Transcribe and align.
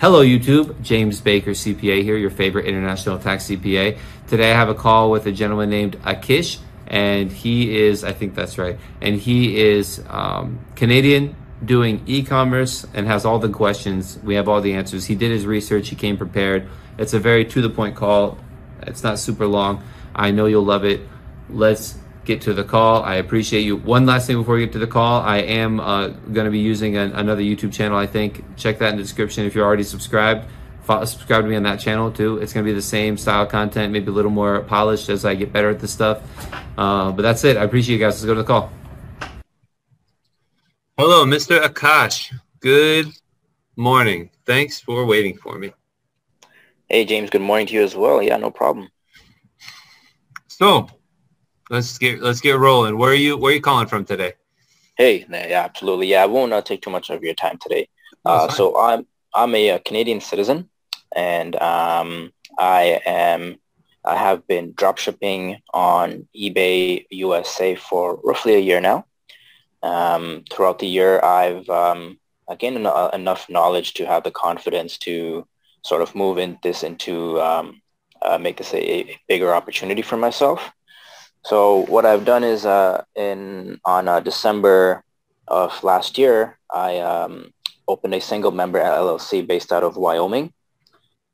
Hello 0.00 0.24
YouTube, 0.24 0.80
James 0.80 1.20
Baker 1.20 1.50
CPA 1.50 2.02
here, 2.02 2.16
your 2.16 2.30
favorite 2.30 2.64
international 2.64 3.18
tax 3.18 3.48
CPA. 3.48 3.98
Today 4.28 4.50
I 4.50 4.54
have 4.54 4.70
a 4.70 4.74
call 4.74 5.10
with 5.10 5.26
a 5.26 5.30
gentleman 5.30 5.68
named 5.68 6.00
Akish 6.04 6.58
and 6.86 7.30
he 7.30 7.78
is, 7.78 8.02
I 8.02 8.14
think 8.14 8.34
that's 8.34 8.56
right, 8.56 8.78
and 9.02 9.20
he 9.20 9.60
is 9.60 10.02
um, 10.08 10.58
Canadian 10.74 11.36
doing 11.62 12.02
e-commerce 12.06 12.86
and 12.94 13.06
has 13.08 13.26
all 13.26 13.38
the 13.40 13.50
questions. 13.50 14.18
We 14.24 14.36
have 14.36 14.48
all 14.48 14.62
the 14.62 14.72
answers. 14.72 15.04
He 15.04 15.16
did 15.16 15.32
his 15.32 15.44
research, 15.44 15.90
he 15.90 15.96
came 15.96 16.16
prepared. 16.16 16.66
It's 16.96 17.12
a 17.12 17.18
very 17.20 17.44
to 17.44 17.60
the 17.60 17.68
point 17.68 17.94
call. 17.94 18.38
It's 18.80 19.02
not 19.02 19.18
super 19.18 19.46
long. 19.46 19.84
I 20.14 20.30
know 20.30 20.46
you'll 20.46 20.64
love 20.64 20.86
it. 20.86 21.02
Let's 21.50 21.98
get 22.30 22.40
to 22.42 22.54
the 22.54 22.62
call. 22.62 23.02
I 23.02 23.16
appreciate 23.16 23.62
you. 23.62 23.76
One 23.76 24.06
last 24.06 24.26
thing 24.28 24.36
before 24.36 24.54
we 24.54 24.60
get 24.60 24.72
to 24.74 24.78
the 24.78 24.86
call, 24.86 25.20
I 25.22 25.38
am 25.38 25.80
uh, 25.80 26.08
going 26.08 26.44
to 26.44 26.50
be 26.50 26.60
using 26.60 26.96
an, 26.96 27.10
another 27.12 27.42
YouTube 27.42 27.72
channel. 27.72 27.98
I 27.98 28.06
think 28.06 28.44
check 28.56 28.78
that 28.78 28.90
in 28.90 28.96
the 28.96 29.02
description 29.02 29.46
if 29.46 29.54
you're 29.54 29.66
already 29.66 29.82
subscribed. 29.82 30.46
Follow, 30.82 31.04
subscribe 31.04 31.42
to 31.42 31.48
me 31.48 31.56
on 31.56 31.64
that 31.64 31.80
channel 31.80 32.10
too. 32.12 32.38
It's 32.38 32.52
going 32.52 32.64
to 32.64 32.70
be 32.70 32.74
the 32.74 32.82
same 32.82 33.16
style 33.16 33.46
content, 33.46 33.92
maybe 33.92 34.08
a 34.08 34.14
little 34.14 34.30
more 34.30 34.60
polished 34.60 35.08
as 35.08 35.24
I 35.24 35.34
get 35.34 35.52
better 35.52 35.70
at 35.70 35.80
this 35.80 35.92
stuff. 35.92 36.22
Uh, 36.78 37.10
but 37.10 37.22
that's 37.22 37.42
it. 37.44 37.56
I 37.56 37.64
appreciate 37.64 37.96
you 37.96 38.00
guys. 38.00 38.14
Let's 38.14 38.26
go 38.26 38.34
to 38.34 38.42
the 38.42 38.46
call. 38.46 38.70
Hello, 40.96 41.24
Mr. 41.24 41.60
Akash. 41.60 42.32
Good 42.60 43.08
morning. 43.74 44.30
Thanks 44.46 44.80
for 44.80 45.04
waiting 45.04 45.36
for 45.36 45.58
me. 45.58 45.72
Hey, 46.88 47.04
James. 47.04 47.30
Good 47.30 47.42
morning 47.42 47.66
to 47.68 47.74
you 47.74 47.82
as 47.82 47.96
well. 47.96 48.22
Yeah, 48.22 48.36
no 48.36 48.50
problem. 48.50 48.88
So, 50.46 50.88
let's 51.70 51.96
get 51.96 52.20
let's 52.20 52.40
get 52.40 52.58
rolling. 52.58 52.98
Where 52.98 53.10
are 53.10 53.14
you 53.14 53.36
Where 53.36 53.52
are 53.52 53.54
you 53.54 53.60
calling 53.62 53.86
from 53.86 54.04
today? 54.04 54.34
Hey, 54.96 55.24
yeah, 55.30 55.62
absolutely. 55.64 56.08
Yeah, 56.08 56.24
I 56.24 56.26
won't 56.26 56.52
uh, 56.52 56.60
take 56.60 56.82
too 56.82 56.90
much 56.90 57.08
of 57.08 57.22
your 57.22 57.34
time 57.34 57.58
today. 57.62 57.88
Uh, 58.24 58.48
so 58.48 58.78
I'm 58.78 59.06
I'm 59.34 59.54
a, 59.54 59.68
a, 59.68 59.74
uh, 59.76 59.78
Canadian 59.78 60.20
citizen, 60.20 60.68
and 61.16 61.56
um, 61.56 62.32
I 62.58 63.00
am 63.06 63.56
I 64.04 64.16
have 64.16 64.46
been 64.46 64.72
drop 64.74 64.98
shipping 64.98 65.58
on 65.72 66.28
eBay 66.36 67.06
USA 67.10 67.76
for 67.76 68.20
roughly 68.22 68.54
a 68.54 68.58
year 68.58 68.80
now. 68.80 69.06
Um, 69.82 70.44
throughout 70.50 70.78
the 70.78 70.86
year, 70.86 71.22
I've 71.24 71.68
um, 71.70 72.18
gained 72.58 72.76
en- 72.76 72.86
uh, 72.86 73.10
enough 73.14 73.48
knowledge 73.48 73.94
to 73.94 74.06
have 74.06 74.24
the 74.24 74.30
confidence 74.30 74.98
to 74.98 75.46
sort 75.82 76.02
of 76.02 76.14
move 76.14 76.36
in 76.36 76.58
this 76.62 76.82
into 76.82 77.40
um, 77.40 77.80
uh, 78.22 78.36
make 78.36 78.58
this 78.58 78.74
a, 78.74 79.00
a, 79.00 79.18
bigger 79.28 79.54
opportunity 79.54 80.02
for 80.02 80.18
myself. 80.18 80.70
So 81.42 81.86
what 81.86 82.04
I've 82.04 82.24
done 82.24 82.44
is 82.44 82.66
uh, 82.66 83.04
in 83.16 83.80
on 83.84 84.08
uh, 84.08 84.20
December 84.20 85.04
of 85.48 85.82
last 85.82 86.18
year, 86.18 86.58
I 86.72 86.98
um, 86.98 87.52
opened 87.88 88.14
a 88.14 88.20
single 88.20 88.50
member 88.50 88.78
LLC 88.78 89.46
based 89.46 89.72
out 89.72 89.82
of 89.82 89.96
Wyoming. 89.96 90.52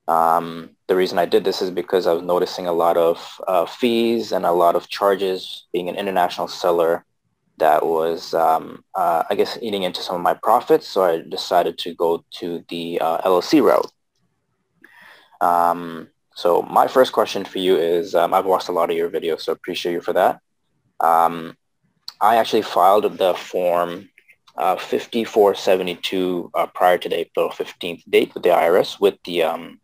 Um, 0.09 0.71
the 0.87 0.95
reason 0.95 1.19
I 1.19 1.27
did 1.27 1.45
this 1.45 1.61
is 1.61 1.71
because 1.71 2.07
I 2.07 2.13
was 2.13 2.23
noticing 2.23 2.67
a 2.67 2.73
lot 2.73 2.97
of 2.97 3.41
uh, 3.49 3.67
fees 3.67 4.31
and 4.31 4.47
a 4.47 4.53
lot 4.53 4.77
of 4.77 4.89
charges 4.89 5.67
being 5.73 5.89
an 5.89 5.97
international 5.97 6.47
seller 6.47 7.05
that 7.59 7.85
was, 7.85 8.35
um, 8.35 8.85
uh, 8.95 9.25
I 9.29 9.35
guess, 9.35 9.59
eating 9.61 9.83
into 9.83 10.03
some 10.03 10.17
of 10.17 10.23
my 10.23 10.35
profits. 10.35 10.87
So 10.87 11.03
I 11.03 11.23
decided 11.29 11.79
to 11.79 11.95
go 11.95 12.25
to 12.35 12.65
the 12.69 13.01
uh, 13.01 13.19
LLC 13.23 13.63
route. 13.63 13.91
Um, 15.41 16.09
so 16.37 16.61
my 16.63 16.87
first 16.87 17.13
question 17.13 17.47
for 17.47 17.59
you 17.59 17.79
is, 17.79 18.15
um, 18.15 18.35
I've 18.35 18.45
watched 18.45 18.69
a 18.69 18.73
lot 18.73 18.91
of 18.91 18.97
your 18.97 19.09
videos, 19.09 19.41
so 19.41 19.53
appreciate 19.53 19.93
you 19.93 20.03
for 20.03 20.13
that. 20.13 20.39
Um, 21.01 21.57
I 22.21 22.37
actually 22.37 22.61
filed 22.61 23.17
the 23.17 23.33
form 23.33 24.11
uh, 24.59 24.77
5472 24.77 26.51
uh, 26.53 26.67
prior 26.67 26.99
to 26.99 27.09
the 27.09 27.21
April 27.21 27.49
15th 27.49 28.03
date 28.11 28.35
with 28.35 28.43
the 28.43 28.51
IRS 28.51 29.01
with 29.01 29.15
the 29.25 29.45
um, 29.45 29.81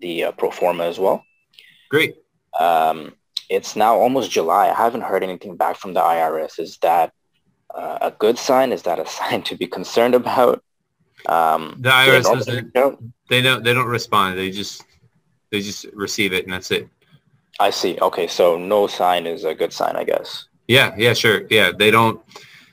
the 0.00 0.24
uh, 0.24 0.32
pro 0.32 0.52
forma 0.52 0.84
as 0.84 1.00
well. 1.00 1.24
Great. 1.90 2.14
Um, 2.58 3.14
it's 3.50 3.74
now 3.74 3.96
almost 3.96 4.30
July. 4.30 4.68
I 4.68 4.74
haven't 4.74 5.02
heard 5.02 5.24
anything 5.24 5.56
back 5.56 5.76
from 5.76 5.94
the 5.94 6.00
IRS. 6.00 6.60
Is 6.60 6.78
that 6.82 7.12
uh, 7.74 7.98
a 8.00 8.10
good 8.12 8.38
sign? 8.38 8.70
Is 8.70 8.82
that 8.82 9.00
a 9.00 9.06
sign 9.18 9.42
to 9.42 9.56
be 9.56 9.66
concerned 9.66 10.14
about? 10.14 10.62
Um, 11.28 11.78
the 11.80 11.90
IRS 11.90 12.22
doesn't. 12.22 12.72
They 13.28 13.42
don't. 13.42 13.64
They 13.64 13.74
don't 13.74 13.86
respond. 13.88 14.38
They 14.38 14.52
just 14.52 14.84
they 15.50 15.60
just 15.60 15.86
receive 15.92 16.32
it 16.32 16.44
and 16.44 16.52
that's 16.52 16.70
it. 16.70 16.88
I 17.58 17.70
see. 17.70 17.98
Okay, 18.00 18.26
so 18.26 18.58
no 18.58 18.86
sign 18.86 19.26
is 19.26 19.44
a 19.44 19.54
good 19.54 19.72
sign, 19.72 19.96
I 19.96 20.04
guess. 20.04 20.46
Yeah, 20.68 20.94
yeah, 20.96 21.14
sure. 21.14 21.46
Yeah, 21.50 21.72
they 21.76 21.90
don't. 21.90 22.20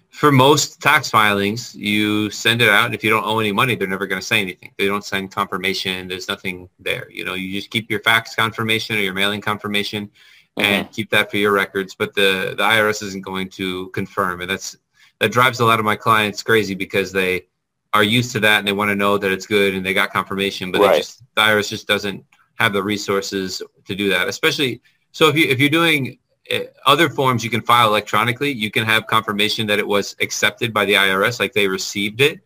For 0.10 0.32
most 0.32 0.82
tax 0.82 1.10
filings, 1.10 1.74
you 1.74 2.30
send 2.30 2.62
it 2.62 2.70
out. 2.70 2.86
And 2.86 2.94
if 2.94 3.04
you 3.04 3.10
don't 3.10 3.26
owe 3.26 3.40
any 3.40 3.52
money, 3.52 3.76
they're 3.76 3.88
never 3.88 4.06
going 4.06 4.22
to 4.22 4.26
say 4.26 4.42
anything. 4.42 4.72
They 4.78 4.86
don't 4.86 5.04
send 5.04 5.32
confirmation. 5.32 6.08
There's 6.08 6.28
nothing 6.28 6.70
there. 6.80 7.10
You 7.10 7.26
know, 7.26 7.34
you 7.34 7.52
just 7.54 7.72
keep 7.72 7.90
your 7.90 8.00
fax 8.02 8.36
confirmation 8.36 8.96
or 8.96 9.00
your 9.00 9.16
mailing 9.16 9.42
confirmation 9.42 10.12
and 10.58 10.86
mm-hmm. 10.86 10.94
keep 10.94 11.10
that 11.10 11.32
for 11.32 11.38
your 11.38 11.52
records. 11.52 11.96
But 11.96 12.14
the, 12.14 12.54
the 12.56 12.64
IRS 12.64 13.02
isn't 13.02 13.24
going 13.24 13.50
to 13.52 13.90
confirm. 13.90 14.42
And 14.42 14.50
that's 14.50 14.78
that 15.20 15.32
drives 15.32 15.62
a 15.62 15.66
lot 15.66 15.80
of 15.80 15.86
my 15.86 15.96
clients 15.96 16.44
crazy 16.44 16.76
because 16.76 17.12
they 17.12 17.48
are 17.94 18.04
used 18.04 18.32
to 18.34 18.40
that 18.42 18.60
and 18.60 18.68
they 18.68 18.74
want 18.74 18.90
to 18.90 18.96
know 18.96 19.18
that 19.18 19.32
it's 19.32 19.48
good 19.48 19.74
and 19.74 19.86
they 19.86 19.94
got 19.94 20.12
confirmation. 20.12 20.72
But 20.72 20.82
right. 20.82 20.98
just, 20.98 21.24
the 21.36 21.42
IRS 21.42 21.70
just 21.70 21.88
doesn't 21.88 22.24
have 22.60 22.74
the 22.74 22.84
resources 22.84 23.62
to 23.86 23.96
do 23.96 24.10
that. 24.10 24.28
Especially 24.28 24.82
so 25.12 25.28
if 25.30 25.36
you 25.38 25.46
if 25.48 25.60
you're 25.60 25.70
doing 25.70 26.18
eh, 26.50 26.66
other 26.86 27.10
forms 27.10 27.44
you 27.44 27.50
can 27.50 27.62
file 27.62 27.88
electronically, 27.88 28.52
you 28.52 28.72
can 28.72 28.86
have 28.86 29.08
confirmation 29.08 29.68
that 29.68 29.80
it 29.80 29.88
was 29.88 30.16
accepted 30.22 30.74
by 30.74 30.86
the 30.86 30.94
IRS, 30.94 31.40
like 31.40 31.54
they 31.54 31.68
received 31.68 32.22
it. 32.22 32.42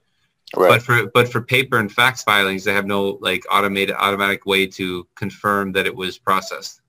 Right. 0.55 0.69
But 0.69 0.81
for 0.83 1.07
but 1.07 1.27
for 1.29 1.41
paper 1.41 1.79
and 1.79 1.91
fax 1.91 2.23
filings, 2.23 2.63
they 2.63 2.73
have 2.73 2.85
no 2.85 3.17
like 3.21 3.43
automated 3.51 3.95
automatic 3.97 4.45
way 4.45 4.67
to 4.67 5.07
confirm 5.15 5.71
that 5.73 5.85
it 5.85 5.95
was 5.95 6.17
processed. 6.17 6.81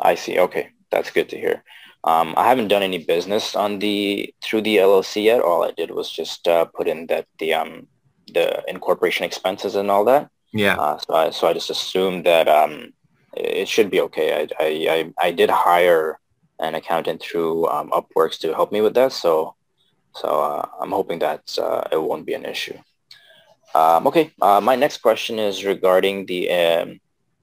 I 0.00 0.14
see. 0.14 0.38
Okay, 0.38 0.70
that's 0.90 1.10
good 1.10 1.28
to 1.30 1.38
hear. 1.38 1.62
Um, 2.04 2.34
I 2.36 2.46
haven't 2.48 2.68
done 2.68 2.82
any 2.82 2.98
business 2.98 3.56
on 3.56 3.78
the 3.78 4.32
through 4.42 4.62
the 4.62 4.76
LLC 4.76 5.24
yet. 5.24 5.40
All 5.40 5.64
I 5.64 5.72
did 5.72 5.90
was 5.90 6.10
just 6.10 6.46
uh, 6.46 6.66
put 6.66 6.88
in 6.88 7.06
that 7.06 7.26
the 7.38 7.54
um, 7.54 7.86
the 8.32 8.62
incorporation 8.68 9.24
expenses 9.24 9.74
and 9.74 9.90
all 9.90 10.04
that. 10.06 10.30
Yeah. 10.54 10.76
Uh, 10.76 10.98
so 10.98 11.14
I 11.14 11.30
so 11.30 11.48
I 11.48 11.52
just 11.52 11.68
assumed 11.68 12.24
that 12.26 12.46
um, 12.48 12.92
it 13.36 13.68
should 13.68 13.90
be 13.90 14.00
okay. 14.02 14.32
I, 14.32 14.64
I, 14.64 14.68
I, 14.88 15.26
I 15.26 15.30
did 15.32 15.50
hire 15.50 16.20
an 16.60 16.76
accountant 16.76 17.20
through 17.20 17.66
um, 17.66 17.90
Upworks 17.90 18.38
to 18.40 18.54
help 18.54 18.70
me 18.70 18.80
with 18.80 18.94
that. 18.94 19.12
So 19.12 19.56
so 20.14 20.28
uh, 20.28 20.66
I'm 20.80 20.92
hoping 20.92 21.18
that 21.18 21.58
uh, 21.58 21.82
it 21.90 22.00
won't 22.00 22.24
be 22.24 22.34
an 22.34 22.44
issue. 22.44 22.78
Um, 23.74 24.06
okay. 24.06 24.30
Uh, 24.40 24.60
my 24.60 24.76
next 24.76 24.98
question 24.98 25.40
is 25.40 25.64
regarding 25.64 26.26
the 26.26 26.48
um, 26.52 27.00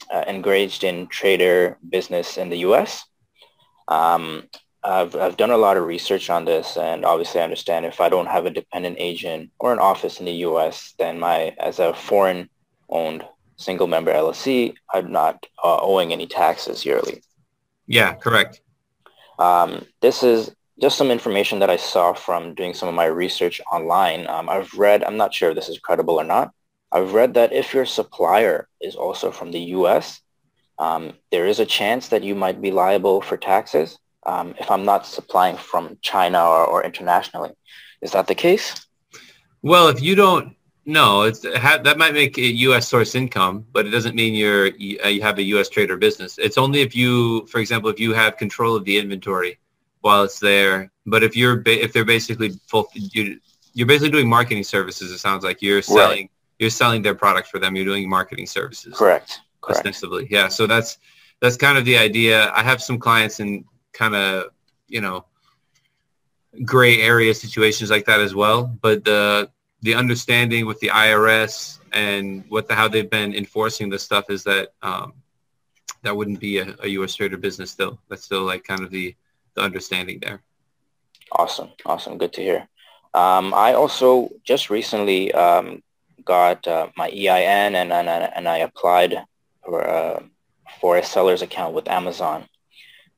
uh, 0.10 0.24
engaged 0.28 0.86
in 0.86 1.08
trade 1.08 1.42
or 1.42 1.78
business 1.90 2.38
in 2.38 2.50
the 2.50 2.60
U.S. 2.60 3.04
Um, 3.90 4.48
I've, 4.84 5.16
I've 5.16 5.36
done 5.36 5.52
a 5.52 5.58
lot 5.58 5.76
of 5.76 5.86
research 5.86 6.30
on 6.30 6.46
this 6.46 6.78
and 6.78 7.04
obviously 7.04 7.42
I 7.42 7.44
understand 7.44 7.86
if 7.86 8.00
I 8.00 8.08
don't 8.08 8.26
have 8.28 8.46
a 8.46 8.50
dependent 8.50 8.96
agent 9.00 9.52
or 9.60 9.74
an 9.74 9.80
office 9.80 10.20
in 10.20 10.26
the 10.26 10.42
U.S., 10.48 10.96
then 10.98 11.20
my, 11.20 11.54
as 11.60 11.80
a 11.80 11.94
foreign 11.94 12.50
owned 12.92 13.24
single 13.58 13.88
member 13.88 14.12
LLC, 14.12 14.74
I'm 14.94 15.12
not 15.12 15.46
uh, 15.64 15.80
owing 15.82 16.12
any 16.12 16.28
taxes 16.28 16.86
yearly. 16.86 17.24
Yeah, 17.88 18.14
correct. 18.14 18.62
Um, 19.40 19.86
this 20.02 20.24
is 20.24 20.54
just 20.80 20.98
some 20.98 21.12
information 21.12 21.60
that 21.60 21.70
I 21.70 21.78
saw 21.78 22.14
from 22.14 22.56
doing 22.56 22.74
some 22.74 22.90
of 22.90 22.96
my 22.96 23.06
research 23.06 23.62
online. 23.72 24.28
Um, 24.28 24.50
I've 24.50 24.74
read, 24.74 25.04
I'm 25.04 25.18
not 25.18 25.34
sure 25.34 25.50
if 25.50 25.56
this 25.56 25.70
is 25.70 25.80
credible 25.80 26.16
or 26.16 26.24
not. 26.24 26.52
I've 26.92 27.14
read 27.14 27.36
that 27.36 27.54
if 27.54 27.74
your 27.74 27.86
supplier 27.86 28.68
is 28.82 28.96
also 28.96 29.32
from 29.32 29.52
the 29.52 29.60
U.S., 29.78 30.22
um, 30.80 31.14
there 31.32 31.46
is 31.46 31.60
a 31.60 31.66
chance 31.66 32.08
that 32.10 32.24
you 32.24 32.34
might 32.34 32.62
be 32.62 32.72
liable 32.72 33.22
for 33.22 33.38
taxes 33.38 33.98
um, 34.26 34.56
if 34.60 34.70
I'm 34.70 34.84
not 34.84 35.06
supplying 35.06 35.56
from 35.56 35.98
China 36.02 36.44
or, 36.44 36.66
or 36.66 36.84
internationally. 36.84 37.52
Is 38.02 38.12
that 38.12 38.28
the 38.28 38.36
case? 38.36 38.88
Well, 39.62 39.88
if 39.90 40.02
you 40.02 40.16
don't 40.16 40.56
no, 40.86 41.24
it's 41.24 41.42
that 41.42 41.98
might 41.98 42.14
make 42.14 42.38
a 42.38 42.42
U.S. 42.42 42.88
source 42.88 43.14
income, 43.14 43.66
but 43.72 43.86
it 43.86 43.92
doesn't 43.92 44.16
mean 44.16 44.34
you're 44.34 44.68
you 44.68 45.22
have 45.22 45.38
a 45.38 45.44
U.S. 45.44 45.70
trade 45.70 45.92
or 45.92 45.98
business. 45.98 46.38
It's 46.40 46.58
only 46.58 46.82
if 46.82 46.96
you, 46.96 47.46
for 47.48 47.60
example, 47.60 47.90
if 47.90 48.00
you 48.00 48.14
have 48.14 48.38
control 48.38 48.76
of 48.76 48.84
the 48.86 48.98
inventory 48.98 49.60
while 50.02 50.24
it's 50.24 50.40
there. 50.40 50.92
But 51.06 51.24
if 51.24 51.36
you're 51.36 51.62
if 51.68 51.94
they're 51.94 52.06
basically 52.06 52.52
full, 52.68 52.90
you, 52.94 53.40
you're 53.74 53.88
basically 53.88 54.10
doing 54.10 54.28
marketing 54.28 54.64
services. 54.64 55.12
It 55.12 55.20
sounds 55.20 55.44
like 55.44 55.62
you're 55.62 55.84
selling 55.84 56.24
right. 56.24 56.32
you're 56.58 56.70
selling 56.72 57.04
their 57.04 57.16
product 57.16 57.48
for 57.48 57.60
them. 57.60 57.76
You're 57.76 57.86
doing 57.86 58.10
marketing 58.10 58.48
services. 58.48 58.96
Correct. 58.96 59.42
Correct. 59.62 59.80
Ostensibly, 59.80 60.28
yeah. 60.32 60.48
So 60.48 60.66
that's 60.66 60.98
that's 61.42 61.58
kind 61.58 61.78
of 61.78 61.86
the 61.86 61.98
idea. 61.98 62.52
I 62.56 62.64
have 62.64 62.82
some 62.82 62.98
clients 62.98 63.40
in 63.40 63.66
kind 63.94 64.16
of 64.16 64.46
you 64.88 65.02
know 65.02 65.26
gray 66.66 67.02
area 67.02 67.34
situations 67.34 67.92
like 67.92 68.06
that 68.06 68.20
as 68.20 68.34
well. 68.34 68.66
But 68.82 69.06
the 69.06 69.52
the 69.82 69.96
understanding 69.96 70.66
with 70.66 70.80
the 70.80 70.90
IRS 70.90 71.80
and 71.92 72.44
what 72.50 72.68
the, 72.68 72.76
how 72.76 72.88
they've 72.88 73.10
been 73.10 73.34
enforcing 73.34 73.90
this 73.90 74.04
stuff 74.04 74.30
is 74.30 74.44
that 74.44 74.74
um, 74.82 75.14
that 76.04 76.16
wouldn't 76.16 76.40
be 76.40 76.60
a, 76.60 76.76
a, 76.80 76.88
U.S. 76.90 77.16
trade 77.16 77.34
or 77.34 77.38
business 77.38 77.72
still. 77.72 78.00
That's 78.10 78.24
still 78.24 78.44
like 78.44 78.64
kind 78.64 78.82
of 78.82 78.92
the, 78.92 79.16
the 79.56 79.62
understanding 79.62 80.20
there. 80.20 80.42
Awesome. 81.32 81.70
Awesome. 81.86 82.18
Good 82.18 82.34
to 82.34 82.42
hear. 82.42 82.68
Um, 83.14 83.54
I 83.54 83.74
also 83.74 84.30
just 84.44 84.70
recently 84.70 85.34
um, 85.34 85.84
got 86.24 86.68
uh, 86.68 86.88
my 86.96 87.10
EIN 87.10 87.76
and, 87.76 87.92
and, 87.92 88.08
and 88.10 88.48
I 88.48 88.60
applied 88.60 89.24
for, 89.64 89.88
uh, 89.88 90.24
for 90.80 90.98
a 90.98 91.04
seller's 91.04 91.42
account 91.42 91.74
with 91.74 91.88
Amazon. 91.88 92.48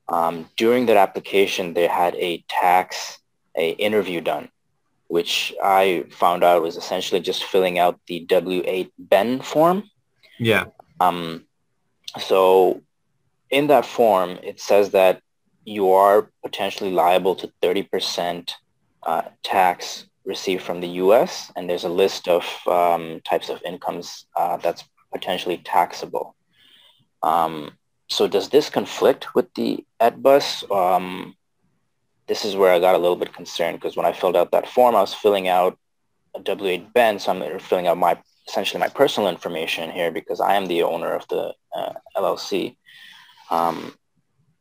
Um, 0.10 0.50
during 0.58 0.86
that 0.88 0.98
application, 0.98 1.74
they 1.74 1.88
had 1.88 2.16
a 2.16 2.44
tax, 2.50 3.20
a 3.56 3.72
interview 3.72 4.22
done, 4.22 4.50
which 5.14 5.54
I 5.64 6.06
found 6.10 6.44
out 6.44 6.64
was 6.64 6.76
essentially 6.76 7.22
just 7.22 7.44
filling 7.44 7.78
out 7.78 8.00
the 8.08 8.22
W-8BEN 8.22 9.44
form. 9.44 9.84
Yeah. 10.40 10.66
Um, 11.00 11.46
so 12.20 12.82
in 13.52 13.68
that 13.68 13.86
form, 13.86 14.40
it 14.42 14.60
says 14.60 14.90
that 14.90 15.22
you 15.66 15.92
are 15.92 16.32
potentially 16.42 16.92
liable 16.92 17.36
to 17.36 17.52
30% 17.62 18.54
uh, 19.04 19.22
tax 19.44 20.08
received 20.26 20.64
from 20.64 20.82
the 20.82 20.94
U.S. 21.06 21.52
and 21.56 21.70
there's 21.70 21.84
a 21.84 22.00
list 22.04 22.28
of 22.28 22.44
um, 22.66 23.22
types 23.24 23.50
of 23.50 23.62
incomes 23.64 24.26
uh, 24.36 24.58
that's 24.58 24.84
potentially 25.14 25.60
taxable. 25.64 26.36
Um, 27.22 27.78
so 28.10 28.28
does 28.28 28.50
this 28.50 28.68
conflict 28.68 29.36
with 29.36 29.54
the 29.54 29.86
ETBUS? 30.02 30.48
Um, 30.72 31.36
this 32.28 32.46
is 32.46 32.56
where 32.56 32.72
I 32.72 32.80
got 32.80 32.96
a 32.96 33.00
little 33.00 33.16
bit 33.16 33.34
concerned 33.34 33.80
because 33.80 33.98
when 33.98 34.06
I 34.06 34.14
filled 34.14 34.36
out 34.36 34.52
that 34.52 34.70
form, 34.70 34.96
I 34.96 35.02
was 35.02 35.14
filling 35.14 35.48
out 35.48 35.78
a 36.36 36.40
W-8BEN, 36.40 37.20
so 37.20 37.32
I'm 37.32 37.60
filling 37.60 37.88
out 37.88 37.98
my 37.98 38.18
essentially 38.48 38.80
my 38.80 38.90
personal 38.90 39.30
information 39.30 39.90
here 39.90 40.12
because 40.12 40.40
I 40.42 40.56
am 40.56 40.66
the 40.66 40.84
owner 40.84 41.14
of 41.14 41.28
the 41.30 41.54
uh, 41.76 41.94
LLC. 42.18 42.76
Um, 43.50 43.96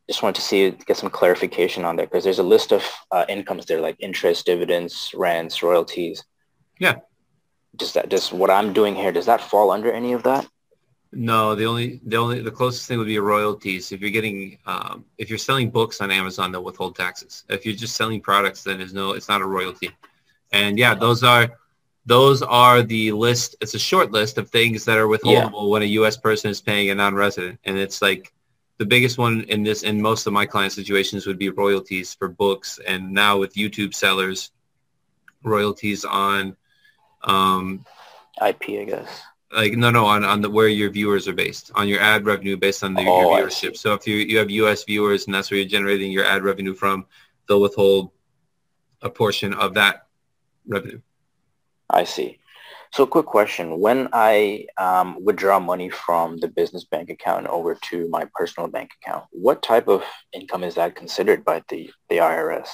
just 0.07 0.21
wanted 0.21 0.35
to 0.35 0.41
see 0.41 0.71
get 0.71 0.97
some 0.97 1.09
clarification 1.09 1.85
on 1.85 1.95
that 1.95 2.09
because 2.09 2.23
there's 2.23 2.39
a 2.39 2.43
list 2.43 2.71
of 2.71 2.83
uh, 3.11 3.25
incomes 3.29 3.65
there 3.65 3.81
like 3.81 3.95
interest, 3.99 4.45
dividends, 4.45 5.11
rents, 5.15 5.63
royalties. 5.63 6.23
Yeah. 6.79 6.95
Does 7.75 7.93
that 7.93 8.09
does 8.09 8.31
what 8.31 8.49
I'm 8.49 8.73
doing 8.73 8.95
here 8.95 9.11
does 9.11 9.25
that 9.25 9.41
fall 9.41 9.71
under 9.71 9.91
any 9.91 10.13
of 10.13 10.23
that? 10.23 10.47
No, 11.15 11.55
the 11.55 11.65
only 11.65 12.01
the 12.05 12.17
only 12.17 12.41
the 12.41 12.51
closest 12.51 12.87
thing 12.87 12.97
would 12.97 13.07
be 13.07 13.19
royalties. 13.19 13.91
If 13.91 14.01
you're 14.01 14.09
getting 14.09 14.57
um, 14.65 15.05
if 15.17 15.29
you're 15.29 15.37
selling 15.37 15.69
books 15.69 16.01
on 16.01 16.11
Amazon, 16.11 16.51
they'll 16.51 16.63
withhold 16.63 16.95
taxes. 16.95 17.43
If 17.49 17.65
you're 17.65 17.75
just 17.75 17.95
selling 17.95 18.21
products, 18.21 18.63
then 18.63 18.79
there's 18.79 18.93
no 18.93 19.11
it's 19.11 19.29
not 19.29 19.41
a 19.41 19.45
royalty. 19.45 19.91
And 20.51 20.77
yeah, 20.77 20.95
those 20.95 21.23
are 21.23 21.59
those 22.05 22.41
are 22.41 22.81
the 22.81 23.11
list. 23.11 23.55
It's 23.61 23.75
a 23.75 23.79
short 23.79 24.11
list 24.11 24.37
of 24.37 24.49
things 24.49 24.85
that 24.85 24.97
are 24.97 25.07
withholdable 25.07 25.63
yeah. 25.63 25.69
when 25.69 25.81
a 25.83 25.93
U.S. 26.01 26.17
person 26.17 26.49
is 26.49 26.61
paying 26.61 26.89
a 26.89 26.95
non-resident, 26.95 27.59
and 27.63 27.77
it's 27.77 28.01
like 28.01 28.33
the 28.77 28.85
biggest 28.85 29.17
one 29.17 29.41
in 29.47 29.63
this 29.63 29.83
in 29.83 30.01
most 30.01 30.27
of 30.27 30.33
my 30.33 30.45
client 30.45 30.73
situations 30.73 31.25
would 31.25 31.37
be 31.37 31.49
royalties 31.49 32.13
for 32.13 32.27
books 32.27 32.79
and 32.85 33.11
now 33.11 33.37
with 33.37 33.53
youtube 33.53 33.93
sellers 33.93 34.51
royalties 35.43 36.03
on 36.03 36.55
um 37.23 37.85
ip 38.45 38.63
i 38.67 38.83
guess 38.83 39.21
like 39.55 39.73
no 39.73 39.89
no 39.89 40.05
on, 40.05 40.23
on 40.23 40.41
the 40.41 40.49
where 40.49 40.67
your 40.67 40.89
viewers 40.89 41.27
are 41.27 41.33
based 41.33 41.71
on 41.75 41.87
your 41.87 41.99
ad 41.99 42.25
revenue 42.25 42.57
based 42.57 42.83
on 42.83 42.93
the, 42.93 43.01
oh, 43.01 43.37
your 43.37 43.47
viewership 43.47 43.77
so 43.77 43.93
if 43.93 44.07
you 44.07 44.15
you 44.15 44.37
have 44.37 44.49
us 44.49 44.83
viewers 44.83 45.25
and 45.25 45.33
that's 45.33 45.51
where 45.51 45.59
you're 45.59 45.69
generating 45.69 46.11
your 46.11 46.25
ad 46.25 46.43
revenue 46.43 46.73
from 46.73 47.05
they'll 47.47 47.61
withhold 47.61 48.11
a 49.01 49.09
portion 49.09 49.53
of 49.53 49.73
that 49.73 50.07
revenue 50.67 50.99
i 51.89 52.03
see 52.03 52.39
so 52.93 53.07
quick 53.07 53.25
question. 53.25 53.79
When 53.79 54.07
I 54.13 54.67
um, 54.77 55.17
withdraw 55.25 55.59
money 55.59 55.89
from 55.89 56.37
the 56.37 56.47
business 56.47 56.83
bank 56.85 57.09
account 57.09 57.47
over 57.47 57.73
to 57.89 58.07
my 58.09 58.25
personal 58.35 58.69
bank 58.69 58.91
account, 59.01 59.25
what 59.31 59.63
type 59.63 59.87
of 59.87 60.03
income 60.31 60.63
is 60.63 60.75
that 60.75 60.95
considered 60.95 61.43
by 61.43 61.63
the, 61.69 61.89
the 62.09 62.17
IRS? 62.17 62.67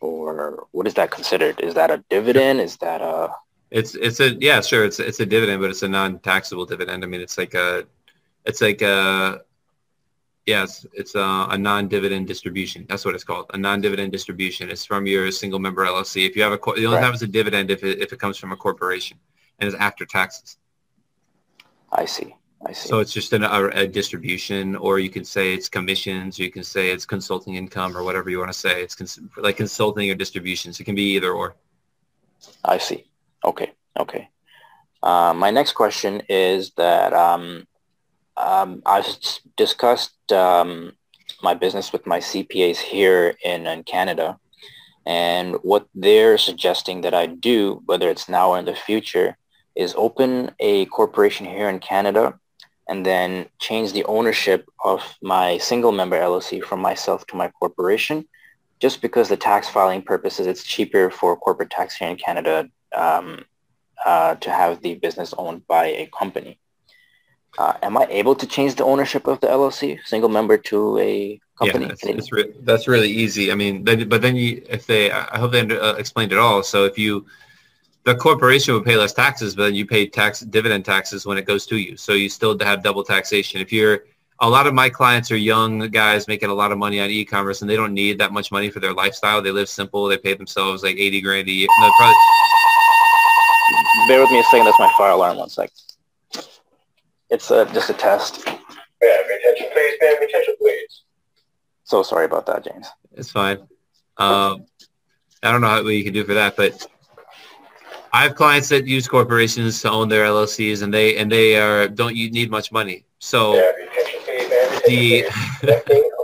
Or 0.00 0.66
what 0.70 0.86
is 0.86 0.94
that 0.94 1.10
considered? 1.10 1.60
Is 1.60 1.74
that 1.74 1.90
a 1.90 2.02
dividend? 2.08 2.62
Is 2.62 2.78
that 2.78 3.02
a... 3.02 3.34
It's, 3.74 3.94
it's 3.94 4.20
a, 4.20 4.34
yeah, 4.40 4.60
sure. 4.60 4.84
It's, 4.84 5.00
it's 5.00 5.20
a 5.20 5.26
dividend, 5.26 5.60
but 5.60 5.70
it's 5.70 5.82
a 5.82 5.88
non-taxable 5.88 6.66
dividend. 6.66 7.02
I 7.04 7.06
mean, 7.06 7.20
it's 7.20 7.36
like 7.36 7.54
a, 7.54 7.84
it's 8.44 8.60
like 8.60 8.80
a, 8.82 9.42
Yes, 10.46 10.84
it's 10.92 11.14
a, 11.14 11.46
a, 11.50 11.56
non-dividend 11.56 12.26
distribution. 12.26 12.84
That's 12.86 13.04
what 13.04 13.14
it's 13.14 13.24
called, 13.24 13.46
a 13.54 13.58
non-dividend 13.58 14.12
distribution. 14.12 14.70
It's 14.70 14.84
from 14.84 15.06
your 15.06 15.30
single 15.30 15.58
member 15.58 15.86
LLC. 15.86 16.28
If 16.28 16.36
you 16.36 16.42
have 16.42 16.52
a, 16.52 16.58
the 16.58 16.84
only 16.84 16.96
right. 16.96 17.00
time 17.00 17.14
it's 17.14 17.22
a 17.22 17.26
dividend 17.26 17.70
if 17.70 17.82
it, 17.82 18.00
if 18.02 18.12
it 18.12 18.18
comes 18.18 18.36
from 18.36 18.52
a 18.52 18.56
corporation 18.56 19.18
and 19.58 19.68
it's 19.68 19.76
after 19.80 20.04
taxes. 20.04 20.58
I 21.92 22.04
see. 22.04 22.34
I 22.66 22.72
see. 22.72 22.88
So 22.88 22.98
it's 22.98 23.12
just 23.12 23.32
an, 23.32 23.42
a, 23.42 23.68
a, 23.68 23.86
distribution, 23.86 24.76
or 24.76 24.98
you 24.98 25.08
can 25.08 25.24
say 25.24 25.54
it's 25.54 25.68
commissions, 25.68 26.38
or 26.38 26.42
you 26.42 26.50
can 26.50 26.64
say 26.64 26.90
it's 26.90 27.06
consulting 27.06 27.54
income, 27.54 27.96
or 27.96 28.02
whatever 28.02 28.28
you 28.28 28.38
want 28.38 28.52
to 28.52 28.58
say. 28.58 28.82
It's 28.82 28.94
cons- 28.94 29.20
like 29.36 29.56
consulting 29.56 30.10
or 30.10 30.14
distributions. 30.14 30.78
It 30.78 30.84
can 30.84 30.94
be 30.94 31.14
either 31.14 31.32
or. 31.32 31.56
I 32.64 32.78
see. 32.78 33.04
Okay. 33.44 33.72
Okay. 33.98 34.28
Uh, 35.02 35.34
my 35.34 35.50
next 35.50 35.72
question 35.72 36.22
is 36.28 36.72
that 36.76 37.12
um, 37.12 37.66
um, 38.36 38.82
I've 38.86 39.06
discussed 39.56 40.32
um, 40.32 40.92
my 41.42 41.54
business 41.54 41.92
with 41.92 42.06
my 42.06 42.20
CPAs 42.20 42.78
here 42.78 43.34
in, 43.44 43.66
in 43.66 43.84
Canada, 43.84 44.38
and 45.06 45.56
what 45.62 45.86
they're 45.94 46.38
suggesting 46.38 47.02
that 47.02 47.12
I 47.12 47.26
do, 47.26 47.82
whether 47.84 48.08
it's 48.08 48.28
now 48.28 48.50
or 48.50 48.58
in 48.58 48.64
the 48.64 48.74
future, 48.74 49.36
is 49.76 49.94
open 49.96 50.52
a 50.58 50.86
corporation 50.86 51.44
here 51.44 51.68
in 51.68 51.80
Canada 51.80 52.38
and 52.88 53.04
then 53.04 53.46
change 53.60 53.92
the 53.92 54.04
ownership 54.04 54.66
of 54.84 55.02
my 55.22 55.58
single 55.58 55.92
member 55.92 56.18
LLC 56.18 56.62
from 56.62 56.80
myself 56.80 57.26
to 57.26 57.36
my 57.36 57.48
corporation. 57.48 58.26
Just 58.80 59.02
because 59.02 59.28
the 59.28 59.36
tax 59.36 59.68
filing 59.68 60.02
purposes, 60.02 60.46
it's 60.46 60.64
cheaper 60.64 61.10
for 61.10 61.36
corporate 61.36 61.70
tax 61.70 61.96
here 61.96 62.08
in 62.08 62.16
Canada 62.16 62.68
um, 62.92 63.44
uh, 64.04 64.34
to 64.36 64.50
have 64.50 64.80
the 64.82 64.94
business 64.96 65.34
owned 65.36 65.66
by 65.66 65.86
a 65.86 66.08
company. 66.16 66.58
Uh, 67.56 67.74
am 67.82 67.96
I 67.96 68.06
able 68.10 68.34
to 68.34 68.46
change 68.46 68.74
the 68.74 68.84
ownership 68.84 69.26
of 69.26 69.40
the 69.40 69.46
LLC, 69.46 69.98
single 70.04 70.28
member 70.28 70.58
to 70.58 70.98
a 70.98 71.40
company? 71.56 71.84
Yeah, 71.84 71.88
that's, 71.88 72.02
that's, 72.02 72.32
re- 72.32 72.52
that's 72.60 72.88
really 72.88 73.10
easy. 73.10 73.52
I 73.52 73.54
mean, 73.54 73.84
then, 73.84 74.08
but 74.08 74.22
then 74.22 74.34
you, 74.34 74.64
if 74.68 74.86
they, 74.86 75.12
I 75.12 75.38
hope 75.38 75.52
they 75.52 75.60
uh, 75.60 75.94
explained 75.94 76.32
it 76.32 76.38
all. 76.38 76.64
So 76.64 76.84
if 76.84 76.98
you, 76.98 77.26
the 78.02 78.16
corporation 78.16 78.74
would 78.74 78.84
pay 78.84 78.96
less 78.96 79.12
taxes, 79.12 79.54
but 79.54 79.66
then 79.66 79.74
you 79.76 79.86
pay 79.86 80.06
tax 80.06 80.40
dividend 80.40 80.84
taxes 80.84 81.26
when 81.26 81.38
it 81.38 81.46
goes 81.46 81.64
to 81.66 81.76
you. 81.76 81.96
So 81.96 82.12
you 82.12 82.28
still 82.28 82.58
have 82.58 82.82
double 82.82 83.04
taxation. 83.04 83.60
If 83.60 83.72
you're, 83.72 84.04
a 84.40 84.50
lot 84.50 84.66
of 84.66 84.74
my 84.74 84.90
clients 84.90 85.30
are 85.30 85.36
young 85.36 85.78
guys 85.90 86.26
making 86.26 86.50
a 86.50 86.54
lot 86.54 86.72
of 86.72 86.78
money 86.78 87.00
on 87.00 87.08
e-commerce 87.08 87.62
and 87.62 87.70
they 87.70 87.76
don't 87.76 87.94
need 87.94 88.18
that 88.18 88.32
much 88.32 88.50
money 88.50 88.68
for 88.68 88.80
their 88.80 88.92
lifestyle. 88.92 89.40
They 89.40 89.52
live 89.52 89.68
simple. 89.68 90.06
They 90.06 90.18
pay 90.18 90.34
themselves 90.34 90.82
like 90.82 90.96
80 90.96 91.20
grand 91.20 91.48
a 91.48 91.52
year. 91.52 91.68
No, 91.80 91.90
probably. 91.96 92.43
Bear 94.06 94.20
with 94.20 94.30
me 94.30 94.40
a 94.40 94.44
second. 94.44 94.66
That's 94.66 94.78
my 94.78 94.92
fire 94.98 95.12
alarm. 95.12 95.38
One 95.38 95.48
sec. 95.48 95.70
It's 97.30 97.50
a, 97.50 97.64
just 97.72 97.90
a 97.90 97.94
test. 97.94 98.46
Yeah, 98.46 99.16
attention 99.20 99.68
please, 99.72 99.98
man. 100.00 100.22
Attention 100.22 100.54
please. 100.60 101.02
So 101.84 102.02
sorry 102.02 102.26
about 102.26 102.46
that, 102.46 102.64
James. 102.64 102.86
It's 103.12 103.30
fine. 103.30 103.58
Um, 104.16 104.66
I 105.42 105.50
don't 105.52 105.60
know 105.60 105.82
what 105.82 105.90
you 105.90 106.04
can 106.04 106.12
do 106.12 106.24
for 106.24 106.34
that, 106.34 106.56
but 106.56 106.86
I 108.12 108.22
have 108.22 108.34
clients 108.34 108.68
that 108.68 108.86
use 108.86 109.08
corporations 109.08 109.80
to 109.82 109.90
own 109.90 110.08
their 110.08 110.24
LLCs, 110.26 110.82
and 110.82 110.92
they 110.92 111.16
and 111.16 111.30
they 111.30 111.56
are 111.56 111.88
don't 111.88 112.14
you 112.14 112.30
need 112.30 112.50
much 112.50 112.70
money. 112.72 113.04
So 113.18 113.54
yeah, 113.54 113.72
attention 113.88 114.20
please, 114.24 114.50
man. 114.50 114.82
the. 114.86 116.10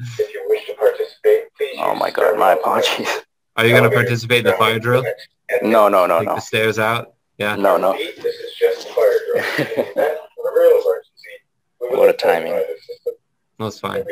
If 0.00 0.32
you 0.32 0.44
wish 0.48 0.66
to 0.66 0.74
participate. 0.74 1.44
Oh 1.78 1.94
my 1.94 2.10
God, 2.10 2.38
my 2.38 2.52
apologies. 2.52 3.08
Are 3.56 3.66
you 3.66 3.72
going 3.72 3.88
to 3.88 3.90
participate 3.90 4.46
in 4.46 4.52
the 4.52 4.52
fire 4.52 4.78
drill? 4.78 5.04
No, 5.62 5.88
no, 5.88 6.06
no, 6.06 6.18
Take 6.18 6.28
no. 6.28 6.34
The 6.36 6.40
stairs 6.40 6.78
out. 6.78 7.14
Yeah. 7.38 7.56
No, 7.56 7.76
no. 7.76 7.92
This 7.92 8.24
is 8.24 8.54
just 8.58 8.88
a 8.88 8.92
fire 8.92 9.18
drill. 9.94 10.16
what 11.98 12.08
a 12.08 12.12
timing. 12.12 12.62
That's 13.58 13.80
fine. 13.80 14.04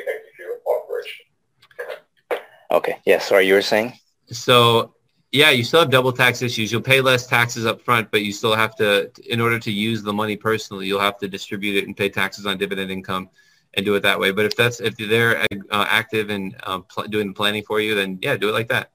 Okay. 2.71 2.97
Yeah. 3.05 3.19
Sorry, 3.19 3.47
you 3.47 3.55
were 3.55 3.63
saying? 3.63 3.93
So 4.29 4.95
yeah, 5.33 5.51
you 5.51 5.65
still 5.65 5.81
have 5.81 5.91
double 5.91 6.13
tax 6.13 6.41
issues. 6.41 6.73
You'll 6.73 6.81
pay 6.81 7.01
less 7.01 7.27
taxes 7.27 7.67
up 7.67 7.83
front, 7.83 8.11
but 8.11 8.23
you 8.23 8.33
still 8.33 8.55
have 8.55 8.75
to, 8.77 9.11
in 9.29 9.41
order 9.41 9.59
to 9.59 9.71
use 9.71 10.03
the 10.03 10.13
money 10.13 10.37
personally, 10.37 10.87
you'll 10.87 11.01
have 11.01 11.19
to 11.19 11.29
distribute 11.29 11.77
it 11.77 11.87
and 11.87 11.97
pay 11.97 12.09
taxes 12.09 12.47
on 12.47 12.59
dividend 12.59 12.91
income 12.91 13.29
and 13.75 13.85
do 13.85 13.95
it 13.95 14.01
that 14.01 14.19
way. 14.19 14.33
But 14.33 14.47
if 14.47 14.57
that's 14.57 14.81
if 14.81 14.97
they're 14.97 15.41
uh, 15.43 15.47
active 15.89 16.31
and 16.31 16.57
um, 16.65 16.85
pl- 16.85 17.09
doing 17.09 17.29
the 17.29 17.35
planning 17.35 17.63
for 17.65 17.81
you, 17.81 17.95
then 17.95 18.19
yeah, 18.23 18.37
do 18.37 18.49
it 18.49 18.53
like 18.53 18.69
that. 18.69 18.93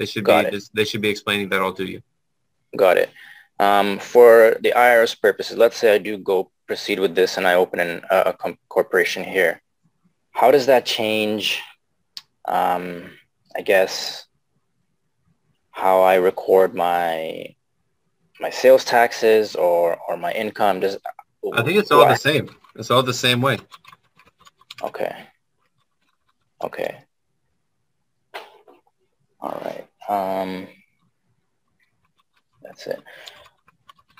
They 0.00 0.06
should 0.06 0.24
Got 0.24 0.50
be 0.50 0.60
they 0.72 0.84
should 0.86 1.02
be 1.02 1.10
explaining 1.10 1.50
that 1.50 1.60
all 1.60 1.74
to 1.74 1.84
you. 1.84 2.00
Got 2.74 2.96
it. 2.96 3.10
Um, 3.58 3.98
for 3.98 4.56
the 4.62 4.72
IRS 4.74 5.20
purposes, 5.20 5.58
let's 5.58 5.76
say 5.76 5.94
I 5.94 5.98
do 5.98 6.16
go 6.16 6.50
proceed 6.66 6.98
with 6.98 7.14
this 7.14 7.36
and 7.36 7.46
I 7.46 7.52
open 7.52 7.80
an, 7.80 8.00
a, 8.10 8.32
a 8.40 8.56
corporation 8.70 9.22
here. 9.22 9.60
How 10.30 10.50
does 10.50 10.64
that 10.66 10.86
change, 10.86 11.60
um, 12.46 13.10
I 13.54 13.60
guess, 13.60 14.24
how 15.70 16.00
I 16.00 16.14
record 16.14 16.74
my 16.74 17.54
my 18.40 18.48
sales 18.48 18.86
taxes 18.86 19.54
or, 19.54 19.98
or 20.08 20.16
my 20.16 20.32
income? 20.32 20.80
Does 20.80 20.96
I 21.52 21.62
think 21.62 21.78
it's 21.78 21.90
all 21.90 22.04
I, 22.04 22.14
the 22.14 22.18
same. 22.18 22.48
It's 22.74 22.90
all 22.90 23.02
the 23.02 23.12
same 23.12 23.42
way. 23.42 23.58
Okay. 24.82 25.14
Okay. 26.64 27.04
All 29.42 29.60
right. 29.62 29.89
Um, 30.10 30.66
that's 32.62 32.86
it. 32.88 33.00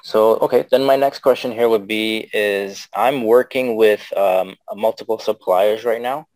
So, 0.02 0.36
okay, 0.38 0.64
then 0.70 0.84
my 0.84 0.96
next 0.96 1.18
question 1.18 1.52
here 1.52 1.68
would 1.68 1.86
be 1.86 2.30
is 2.32 2.88
I'm 2.94 3.24
working 3.24 3.76
with 3.76 4.00
um, 4.16 4.56
multiple 4.74 5.18
suppliers 5.18 5.84
right 5.84 6.00
now. 6.00 6.26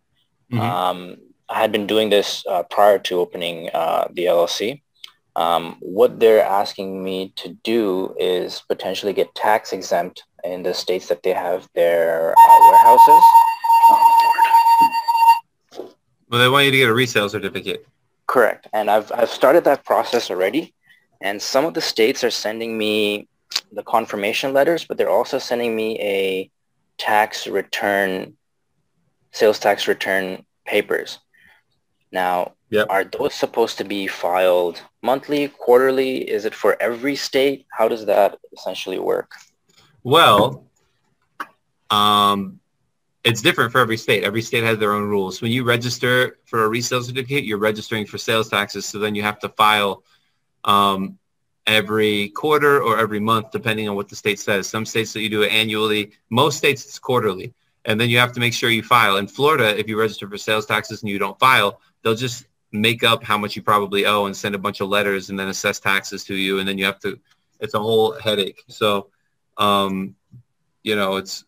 Mm-hmm. 0.52 0.60
Um, 0.60 1.16
I 1.48 1.60
had 1.60 1.72
been 1.72 1.86
doing 1.86 2.10
this 2.10 2.44
uh, 2.46 2.64
prior 2.64 2.98
to 2.98 3.20
opening 3.20 3.70
uh, 3.72 4.08
the 4.12 4.24
LLC. 4.24 4.82
Um, 5.36 5.76
what 5.80 6.20
they're 6.20 6.44
asking 6.44 7.02
me 7.02 7.32
to 7.36 7.54
do 7.64 8.14
is 8.18 8.62
potentially 8.68 9.12
get 9.12 9.34
tax 9.34 9.72
exempt 9.72 10.24
in 10.44 10.62
the 10.62 10.74
states 10.74 11.08
that 11.08 11.22
they 11.22 11.32
have 11.32 11.68
their 11.74 12.32
uh, 12.32 12.58
warehouses. 12.60 13.24
Well, 16.28 16.40
they 16.40 16.48
want 16.48 16.66
you 16.66 16.70
to 16.72 16.78
get 16.78 16.88
a 16.88 16.94
resale 16.94 17.28
certificate. 17.28 17.86
Correct. 18.26 18.68
And 18.72 18.90
I've, 18.90 19.12
I've 19.12 19.30
started 19.30 19.64
that 19.64 19.84
process 19.84 20.30
already. 20.30 20.74
And 21.20 21.40
some 21.40 21.64
of 21.64 21.74
the 21.74 21.80
states 21.80 22.24
are 22.24 22.30
sending 22.30 22.76
me 22.76 23.28
the 23.72 23.82
confirmation 23.82 24.52
letters, 24.52 24.84
but 24.84 24.96
they're 24.96 25.10
also 25.10 25.38
sending 25.38 25.74
me 25.74 25.98
a 26.00 26.50
tax 26.98 27.46
return, 27.46 28.36
sales 29.32 29.58
tax 29.58 29.88
return 29.88 30.44
papers. 30.64 31.18
Now, 32.12 32.52
yep. 32.70 32.86
are 32.90 33.04
those 33.04 33.34
supposed 33.34 33.78
to 33.78 33.84
be 33.84 34.06
filed 34.06 34.80
monthly, 35.02 35.48
quarterly? 35.48 36.18
Is 36.18 36.44
it 36.44 36.54
for 36.54 36.80
every 36.80 37.16
state? 37.16 37.66
How 37.70 37.88
does 37.88 38.06
that 38.06 38.38
essentially 38.56 38.98
work? 38.98 39.32
Well, 40.02 40.66
um, 41.90 42.60
it's 43.24 43.40
different 43.40 43.72
for 43.72 43.80
every 43.80 43.96
state. 43.96 44.22
Every 44.22 44.42
state 44.42 44.64
has 44.64 44.78
their 44.78 44.92
own 44.92 45.08
rules. 45.08 45.40
When 45.40 45.50
you 45.50 45.64
register 45.64 46.38
for 46.44 46.64
a 46.64 46.68
resale 46.68 47.02
certificate, 47.02 47.44
you're 47.44 47.58
registering 47.58 48.06
for 48.06 48.18
sales 48.18 48.48
taxes. 48.48 48.84
So 48.86 48.98
then 48.98 49.14
you 49.14 49.22
have 49.22 49.38
to 49.40 49.48
file 49.48 50.04
um, 50.64 51.18
every 51.66 52.28
quarter 52.28 52.82
or 52.82 52.98
every 52.98 53.20
month, 53.20 53.50
depending 53.50 53.88
on 53.88 53.96
what 53.96 54.08
the 54.08 54.16
state 54.16 54.38
says. 54.38 54.68
Some 54.68 54.84
states 54.84 55.14
that 55.14 55.22
you 55.22 55.30
do 55.30 55.42
it 55.42 55.52
annually. 55.52 56.12
Most 56.28 56.58
states 56.58 56.84
it's 56.84 56.98
quarterly. 56.98 57.54
And 57.86 57.98
then 58.00 58.10
you 58.10 58.18
have 58.18 58.32
to 58.32 58.40
make 58.40 58.52
sure 58.52 58.70
you 58.70 58.82
file. 58.82 59.16
In 59.16 59.26
Florida, 59.26 59.78
if 59.78 59.88
you 59.88 59.98
register 59.98 60.28
for 60.28 60.38
sales 60.38 60.66
taxes 60.66 61.02
and 61.02 61.10
you 61.10 61.18
don't 61.18 61.38
file, 61.38 61.80
they'll 62.02 62.14
just 62.14 62.46
make 62.74 63.04
up 63.04 63.22
how 63.22 63.38
much 63.38 63.54
you 63.56 63.62
probably 63.62 64.04
owe 64.04 64.26
and 64.26 64.36
send 64.36 64.54
a 64.54 64.58
bunch 64.58 64.80
of 64.80 64.88
letters 64.88 65.30
and 65.30 65.38
then 65.38 65.48
assess 65.48 65.78
taxes 65.78 66.24
to 66.24 66.34
you 66.34 66.58
and 66.58 66.68
then 66.68 66.76
you 66.76 66.84
have 66.84 66.98
to 66.98 67.18
it's 67.60 67.74
a 67.74 67.78
whole 67.78 68.18
headache 68.18 68.64
so 68.66 69.08
um, 69.58 70.16
you 70.82 70.96
know 70.96 71.14
it's 71.14 71.44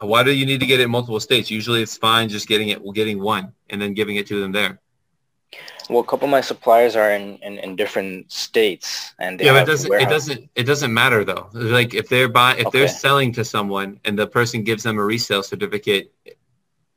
why 0.00 0.22
do 0.22 0.32
you 0.32 0.46
need 0.46 0.60
to 0.60 0.66
get 0.66 0.80
it 0.80 0.84
in 0.84 0.90
multiple 0.90 1.20
states 1.20 1.50
usually 1.50 1.82
it's 1.82 1.96
fine 1.96 2.28
just 2.28 2.48
getting 2.48 2.68
it 2.68 2.80
getting 2.94 3.20
one 3.20 3.52
and 3.70 3.80
then 3.80 3.94
giving 3.94 4.16
it 4.16 4.26
to 4.26 4.40
them 4.40 4.52
there 4.52 4.80
well 5.90 6.00
a 6.00 6.04
couple 6.04 6.26
of 6.26 6.30
my 6.30 6.40
suppliers 6.40 6.96
are 6.96 7.10
in, 7.12 7.36
in, 7.38 7.58
in 7.58 7.76
different 7.76 8.30
states 8.30 9.14
and 9.18 9.40
yeah 9.40 9.52
but 9.52 9.62
it 9.62 9.66
doesn't 9.66 9.92
it 9.92 10.08
doesn't 10.08 10.50
it 10.54 10.64
doesn't 10.64 10.92
matter 10.92 11.24
though 11.24 11.48
like 11.52 11.94
if 11.94 12.08
they're 12.08 12.28
buying 12.28 12.58
if 12.58 12.66
okay. 12.66 12.78
they're 12.78 12.88
selling 12.88 13.32
to 13.32 13.44
someone 13.44 13.98
and 14.04 14.18
the 14.18 14.26
person 14.26 14.62
gives 14.62 14.82
them 14.82 14.98
a 14.98 15.04
resale 15.04 15.42
certificate 15.42 16.12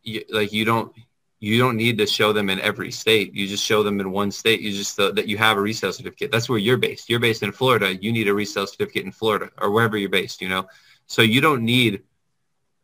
you, 0.04 0.24
like 0.30 0.52
you 0.52 0.66
don't 0.66 0.94
you 1.42 1.58
don't 1.58 1.76
need 1.76 1.98
to 1.98 2.06
show 2.06 2.32
them 2.32 2.52
in 2.52 2.62
every 2.62 2.92
state. 2.92 3.34
You 3.34 3.48
just 3.48 3.66
show 3.66 3.82
them 3.82 4.00
in 4.00 4.12
one 4.12 4.30
state. 4.30 4.62
You 4.62 4.72
just 4.72 5.00
uh, 5.00 5.12
that 5.14 5.28
you 5.28 5.40
have 5.40 5.58
a 5.58 5.62
resale 5.62 5.92
certificate. 5.92 6.32
That's 6.32 6.48
where 6.48 6.60
you're 6.60 6.78
based. 6.78 7.10
You're 7.10 7.20
based 7.20 7.42
in 7.42 7.52
Florida. 7.52 7.96
You 7.96 8.12
need 8.12 8.28
a 8.28 8.34
resale 8.34 8.68
certificate 8.68 9.06
in 9.06 9.12
Florida 9.12 9.50
or 9.60 9.72
wherever 9.72 9.98
you're 9.98 10.10
based. 10.10 10.40
You 10.40 10.50
know, 10.50 10.68
so 11.08 11.24
you 11.24 11.42
don't 11.42 11.64
need 11.64 12.04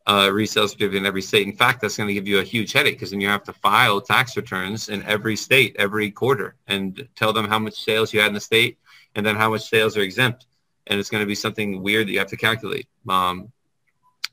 a 0.07 0.31
resale 0.31 0.67
certificate 0.67 0.97
in 0.97 1.05
every 1.05 1.21
state. 1.21 1.45
In 1.45 1.53
fact, 1.53 1.81
that's 1.81 1.97
going 1.97 2.07
to 2.07 2.13
give 2.13 2.27
you 2.27 2.39
a 2.39 2.43
huge 2.43 2.71
headache 2.71 2.95
because 2.95 3.11
then 3.11 3.21
you 3.21 3.27
have 3.27 3.43
to 3.43 3.53
file 3.53 3.99
tax 4.01 4.37
returns 4.37 4.89
in 4.89 5.03
every 5.03 5.35
state 5.35 5.75
every 5.77 6.09
quarter 6.09 6.55
and 6.67 7.07
tell 7.15 7.33
them 7.33 7.47
how 7.47 7.59
much 7.59 7.83
sales 7.83 8.13
you 8.13 8.21
had 8.21 8.29
in 8.29 8.33
the 8.33 8.39
state 8.39 8.77
and 9.15 9.25
then 9.25 9.35
how 9.35 9.49
much 9.49 9.69
sales 9.69 9.97
are 9.97 10.01
exempt. 10.01 10.47
And 10.87 10.99
it's 10.99 11.09
going 11.09 11.21
to 11.21 11.27
be 11.27 11.35
something 11.35 11.83
weird 11.83 12.07
that 12.07 12.13
you 12.13 12.19
have 12.19 12.29
to 12.29 12.37
calculate. 12.37 12.87
Um, 13.09 13.51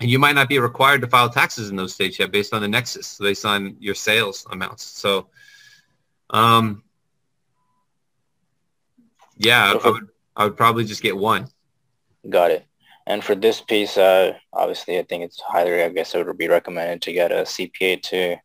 and 0.00 0.10
you 0.10 0.18
might 0.18 0.34
not 0.34 0.48
be 0.48 0.58
required 0.58 1.00
to 1.02 1.06
file 1.08 1.28
taxes 1.28 1.70
in 1.70 1.76
those 1.76 1.94
states 1.94 2.18
yet 2.18 2.30
based 2.30 2.52
on 2.52 2.62
the 2.62 2.68
nexus 2.68 3.18
based 3.18 3.44
on 3.44 3.76
your 3.78 3.94
sales 3.94 4.46
amounts 4.50 4.84
so 4.84 5.28
um 6.30 6.82
yeah 9.36 9.74
I 9.84 9.90
would, 9.90 10.08
I 10.36 10.44
would 10.44 10.56
probably 10.56 10.84
just 10.84 11.02
get 11.02 11.16
one 11.16 11.48
got 12.28 12.50
it 12.50 12.66
and 13.06 13.22
for 13.22 13.34
this 13.34 13.60
piece 13.60 13.96
uh 13.96 14.32
obviously 14.52 14.98
i 14.98 15.02
think 15.02 15.24
it's 15.24 15.40
highly 15.40 15.82
i 15.82 15.88
guess 15.88 16.14
it 16.14 16.26
would 16.26 16.38
be 16.38 16.48
recommended 16.48 17.02
to 17.02 17.12
get 17.12 17.32
a 17.32 17.42
cpa 17.42 18.00
to 18.02 18.36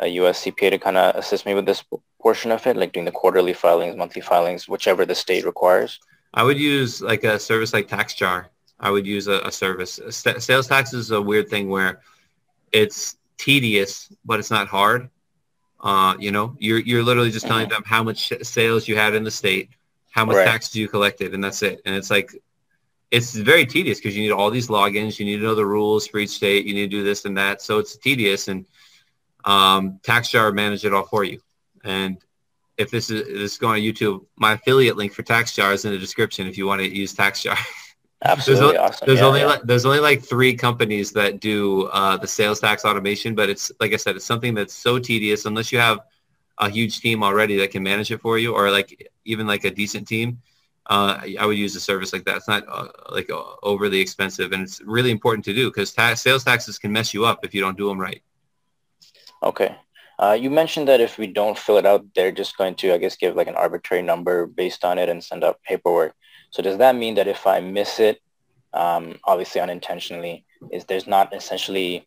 a 0.00 0.08
us 0.08 0.44
cpa 0.44 0.70
to 0.70 0.78
kind 0.78 0.96
of 0.96 1.14
assist 1.16 1.46
me 1.46 1.54
with 1.54 1.66
this 1.66 1.84
portion 2.20 2.52
of 2.52 2.66
it 2.66 2.76
like 2.76 2.92
doing 2.92 3.06
the 3.06 3.12
quarterly 3.12 3.52
filings 3.52 3.96
monthly 3.96 4.22
filings 4.22 4.68
whichever 4.68 5.04
the 5.04 5.14
state 5.14 5.44
requires 5.44 5.98
i 6.34 6.42
would 6.42 6.58
use 6.58 7.00
like 7.00 7.24
a 7.24 7.38
service 7.38 7.72
like 7.72 7.88
TaxJar 7.88 8.46
I 8.80 8.90
would 8.90 9.06
use 9.06 9.28
a, 9.28 9.40
a 9.40 9.52
service. 9.52 10.00
sales 10.10 10.66
tax 10.66 10.92
is 10.94 11.10
a 11.10 11.20
weird 11.20 11.48
thing 11.48 11.68
where 11.68 12.00
it's 12.72 13.16
tedious, 13.36 14.10
but 14.24 14.40
it's 14.40 14.50
not 14.50 14.68
hard. 14.68 15.10
Uh, 15.80 16.14
you 16.18 16.30
know, 16.30 16.56
you're 16.58 16.78
you're 16.78 17.02
literally 17.02 17.30
just 17.30 17.46
telling 17.46 17.66
mm-hmm. 17.66 17.74
them 17.74 17.82
how 17.86 18.02
much 18.02 18.32
sales 18.42 18.88
you 18.88 18.96
had 18.96 19.14
in 19.14 19.22
the 19.22 19.30
state, 19.30 19.70
how 20.10 20.24
much 20.24 20.36
right. 20.36 20.46
taxes 20.46 20.74
you 20.74 20.88
collected, 20.88 21.34
and 21.34 21.44
that's 21.44 21.62
it. 21.62 21.80
And 21.84 21.94
it's 21.94 22.10
like, 22.10 22.34
it's 23.10 23.34
very 23.34 23.66
tedious 23.66 23.98
because 23.98 24.16
you 24.16 24.22
need 24.22 24.30
all 24.30 24.50
these 24.50 24.68
logins, 24.68 25.18
you 25.18 25.24
need 25.24 25.38
to 25.38 25.42
know 25.42 25.54
the 25.54 25.66
rules 25.66 26.06
for 26.06 26.18
each 26.18 26.30
state, 26.30 26.64
you 26.64 26.74
need 26.74 26.90
to 26.90 26.96
do 26.96 27.02
this 27.02 27.24
and 27.24 27.36
that. 27.36 27.60
So 27.60 27.78
it's 27.78 27.96
tedious, 27.96 28.48
and 28.48 28.64
um, 29.44 29.98
TaxJar 30.02 30.54
manage 30.54 30.84
it 30.84 30.94
all 30.94 31.04
for 31.04 31.24
you. 31.24 31.40
And 31.84 32.18
if 32.76 32.90
this 32.90 33.10
is 33.10 33.26
this 33.26 33.52
is 33.52 33.58
going 33.58 33.82
on 33.82 33.86
YouTube, 33.86 34.24
my 34.36 34.52
affiliate 34.52 34.96
link 34.96 35.12
for 35.12 35.22
TaxJar 35.22 35.74
is 35.74 35.84
in 35.84 35.92
the 35.92 35.98
description 35.98 36.46
if 36.46 36.56
you 36.56 36.66
want 36.66 36.80
to 36.80 36.88
use 36.88 37.14
TaxJar. 37.14 37.58
Absolutely 38.22 38.72
there's, 38.72 38.78
awesome. 38.78 39.06
There's 39.06 39.20
yeah, 39.20 39.24
only 39.24 39.40
yeah. 39.40 39.46
like 39.46 39.62
there's 39.62 39.86
only 39.86 40.00
like 40.00 40.22
three 40.22 40.54
companies 40.54 41.10
that 41.12 41.40
do 41.40 41.84
uh, 41.86 42.16
the 42.18 42.26
sales 42.26 42.60
tax 42.60 42.84
automation, 42.84 43.34
but 43.34 43.48
it's 43.48 43.72
like 43.80 43.92
I 43.92 43.96
said, 43.96 44.14
it's 44.16 44.26
something 44.26 44.54
that's 44.54 44.74
so 44.74 44.98
tedious 44.98 45.46
unless 45.46 45.72
you 45.72 45.78
have 45.78 46.00
a 46.58 46.68
huge 46.68 47.00
team 47.00 47.22
already 47.22 47.56
that 47.56 47.70
can 47.70 47.82
manage 47.82 48.12
it 48.12 48.20
for 48.20 48.38
you, 48.38 48.54
or 48.54 48.70
like 48.70 49.10
even 49.24 49.46
like 49.46 49.64
a 49.64 49.70
decent 49.70 50.06
team. 50.06 50.42
Uh, 50.86 51.20
I 51.38 51.46
would 51.46 51.58
use 51.58 51.76
a 51.76 51.80
service 51.80 52.12
like 52.12 52.24
that. 52.24 52.36
It's 52.36 52.48
not 52.48 52.64
uh, 52.68 52.88
like 53.10 53.30
uh, 53.30 53.42
overly 53.62 54.00
expensive, 54.00 54.52
and 54.52 54.62
it's 54.62 54.80
really 54.80 55.10
important 55.10 55.44
to 55.44 55.54
do 55.54 55.68
because 55.70 55.92
ta- 55.92 56.14
sales 56.14 56.44
taxes 56.44 56.78
can 56.78 56.90
mess 56.90 57.14
you 57.14 57.24
up 57.24 57.44
if 57.44 57.54
you 57.54 57.60
don't 57.60 57.76
do 57.76 57.88
them 57.88 58.00
right. 58.00 58.22
Okay. 59.42 59.76
Uh, 60.18 60.32
you 60.32 60.50
mentioned 60.50 60.86
that 60.88 61.00
if 61.00 61.16
we 61.16 61.26
don't 61.26 61.56
fill 61.56 61.78
it 61.78 61.86
out, 61.86 62.04
they're 62.14 62.32
just 62.32 62.58
going 62.58 62.74
to, 62.74 62.92
I 62.92 62.98
guess, 62.98 63.16
give 63.16 63.36
like 63.36 63.46
an 63.46 63.54
arbitrary 63.54 64.02
number 64.02 64.46
based 64.46 64.84
on 64.84 64.98
it 64.98 65.08
and 65.08 65.24
send 65.24 65.44
out 65.44 65.62
paperwork. 65.62 66.14
So 66.50 66.62
does 66.62 66.78
that 66.78 66.96
mean 66.96 67.14
that 67.14 67.28
if 67.28 67.46
I 67.46 67.60
miss 67.60 68.00
it, 68.00 68.20
um, 68.74 69.18
obviously 69.24 69.60
unintentionally, 69.60 70.44
is 70.70 70.84
there's 70.84 71.06
not 71.06 71.34
essentially 71.34 72.06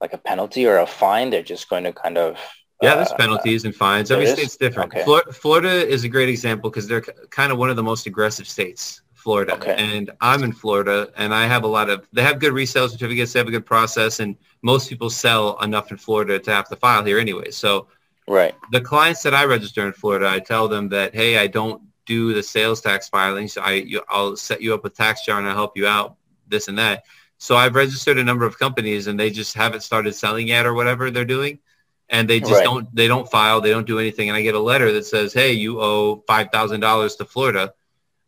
like 0.00 0.14
a 0.14 0.18
penalty 0.18 0.66
or 0.66 0.78
a 0.78 0.86
fine? 0.86 1.28
They're 1.28 1.42
just 1.42 1.68
going 1.68 1.84
to 1.84 1.92
kind 1.92 2.16
of 2.16 2.38
yeah, 2.82 2.96
there's 2.96 3.10
uh, 3.10 3.16
penalties 3.16 3.64
and 3.64 3.74
fines. 3.74 4.10
Every 4.10 4.26
state's 4.26 4.56
different. 4.56 4.92
Okay. 4.92 5.04
Florida, 5.04 5.32
Florida 5.32 5.88
is 5.88 6.04
a 6.04 6.08
great 6.08 6.28
example 6.28 6.70
because 6.70 6.86
they're 6.86 7.00
kind 7.00 7.50
of 7.50 7.58
one 7.58 7.70
of 7.70 7.76
the 7.76 7.82
most 7.82 8.06
aggressive 8.06 8.46
states. 8.46 9.00
Florida, 9.14 9.54
okay. 9.54 9.74
and 9.76 10.12
I'm 10.20 10.44
in 10.44 10.52
Florida, 10.52 11.10
and 11.16 11.34
I 11.34 11.46
have 11.46 11.64
a 11.64 11.66
lot 11.66 11.90
of. 11.90 12.06
They 12.12 12.22
have 12.22 12.38
good 12.38 12.52
resale 12.52 12.88
certificates. 12.88 13.32
They 13.32 13.40
have 13.40 13.48
a 13.48 13.50
good 13.50 13.66
process, 13.66 14.20
and 14.20 14.36
most 14.62 14.88
people 14.88 15.10
sell 15.10 15.60
enough 15.62 15.90
in 15.90 15.96
Florida 15.96 16.38
to 16.38 16.50
have 16.52 16.68
to 16.68 16.76
file 16.76 17.04
here 17.04 17.18
anyway. 17.18 17.50
So, 17.50 17.88
right. 18.28 18.54
The 18.70 18.80
clients 18.80 19.22
that 19.24 19.34
I 19.34 19.44
register 19.44 19.84
in 19.84 19.92
Florida, 19.94 20.28
I 20.28 20.38
tell 20.38 20.68
them 20.68 20.88
that 20.90 21.12
hey, 21.12 21.38
I 21.38 21.48
don't 21.48 21.82
do 22.06 22.34
the 22.34 22.42
sales 22.42 22.80
tax 22.80 23.08
filings. 23.08 23.56
I 23.56 23.72
you, 23.72 24.00
I'll 24.08 24.36
set 24.36 24.62
you 24.62 24.72
up 24.74 24.84
with 24.84 24.96
TaxJar 24.96 25.38
and 25.38 25.48
I'll 25.48 25.54
help 25.54 25.76
you 25.76 25.86
out 25.86 26.16
this 26.46 26.68
and 26.68 26.78
that. 26.78 27.04
So 27.38 27.56
I've 27.56 27.74
registered 27.74 28.18
a 28.18 28.24
number 28.24 28.46
of 28.46 28.58
companies 28.58 29.08
and 29.08 29.20
they 29.20 29.30
just 29.30 29.54
haven't 29.54 29.82
started 29.82 30.14
selling 30.14 30.48
yet 30.48 30.64
or 30.64 30.72
whatever 30.72 31.10
they're 31.10 31.24
doing. 31.24 31.58
And 32.08 32.28
they 32.28 32.38
just 32.38 32.52
right. 32.52 32.64
don't 32.64 32.94
they 32.94 33.08
don't 33.08 33.28
file, 33.30 33.60
they 33.60 33.70
don't 33.70 33.86
do 33.86 33.98
anything. 33.98 34.28
And 34.28 34.36
I 34.36 34.42
get 34.42 34.54
a 34.54 34.60
letter 34.60 34.92
that 34.92 35.06
says, 35.06 35.32
Hey, 35.32 35.52
you 35.52 35.80
owe 35.80 36.22
five 36.26 36.50
thousand 36.52 36.80
dollars 36.80 37.16
to 37.16 37.24
Florida 37.24 37.74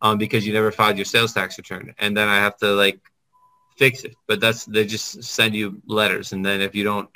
um, 0.03 0.19
because 0.19 0.47
you 0.47 0.53
never 0.53 0.73
filed 0.73 0.97
your 0.97 1.05
sales 1.05 1.33
tax 1.33 1.59
return. 1.59 1.95
And 1.99 2.17
then 2.17 2.29
I 2.29 2.37
have 2.37 2.57
to 2.59 2.73
like 2.73 3.01
fix 3.77 4.03
it. 4.03 4.17
But 4.27 4.41
that's 4.41 4.65
they 4.65 4.85
just 4.85 5.23
send 5.23 5.55
you 5.55 5.81
letters 5.87 6.33
and 6.33 6.45
then 6.45 6.61
if 6.61 6.75
you 6.75 6.85
don't 6.85 7.09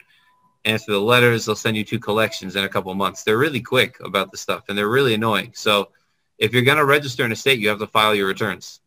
answer 0.65 0.93
the 0.93 1.01
letters, 1.01 1.45
they'll 1.45 1.57
send 1.57 1.77
you 1.77 1.85
two 1.85 1.99
collections 1.99 2.57
in 2.57 2.65
a 2.65 2.69
couple 2.69 2.95
months. 2.95 3.25
They're 3.25 3.39
really 3.39 3.61
quick 3.61 3.99
about 4.01 4.31
the 4.31 4.39
stuff 4.39 4.65
and 4.69 4.79
they're 4.79 4.89
really 4.89 5.15
annoying. 5.15 5.53
So 5.55 5.91
if 6.39 6.53
you're 6.53 6.63
going 6.63 6.79
to 6.79 6.85
register 6.85 7.25
in 7.25 7.33
a 7.33 7.37
state, 7.37 7.59
you 7.59 7.69
have 7.69 7.79
to 7.81 7.87
file 7.87 8.15
your 8.15 8.27
returns. 8.27 8.81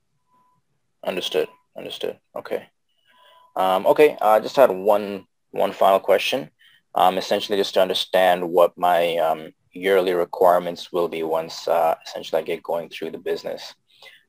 Understood. 1.04 1.48
Understood. 1.78 2.18
Okay. 2.36 2.68
Um, 3.56 3.86
okay. 3.88 4.18
I 4.22 4.40
just 4.40 4.56
had 4.56 4.72
one 4.72 5.28
one 5.52 5.72
final 5.72 6.00
question. 6.00 6.50
Um, 6.96 7.18
essentially, 7.18 7.58
just 7.58 7.74
to 7.74 7.82
understand 7.82 8.50
what 8.50 8.78
my 8.78 9.18
um, 9.18 9.54
yearly 9.72 10.14
requirements 10.14 10.92
will 10.92 11.10
be 11.10 11.24
once 11.24 11.68
uh, 11.68 11.96
essentially 12.06 12.42
I 12.42 12.46
get 12.46 12.64
going 12.64 12.90
through 12.90 13.12
the 13.12 13.18
business. 13.18 13.76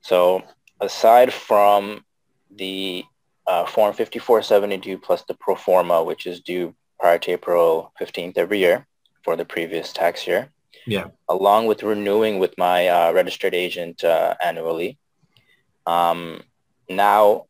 So 0.01 0.43
aside 0.81 1.33
from 1.33 2.05
the 2.51 3.05
uh, 3.47 3.65
Form 3.67 3.95
5472 3.95 4.99
plus 4.99 5.23
the 5.23 5.35
pro 5.35 5.55
forma, 5.55 6.03
which 6.03 6.27
is 6.27 6.41
due 6.41 6.75
prior 6.99 7.19
to 7.19 7.33
April 7.33 7.93
15th 8.01 8.37
every 8.37 8.59
year 8.59 8.87
for 9.23 9.37
the 9.37 9.45
previous 9.45 9.93
tax 9.93 10.27
year, 10.27 10.51
yeah. 10.87 11.07
Along 11.29 11.67
with 11.67 11.83
renewing 11.83 12.39
with 12.39 12.57
my 12.57 12.89
uh, 12.89 13.13
registered 13.13 13.55
agent 13.55 14.05
uh, 14.05 14.35
annually. 14.43 14.99
Um, 15.85 16.43
now, 16.89 17.47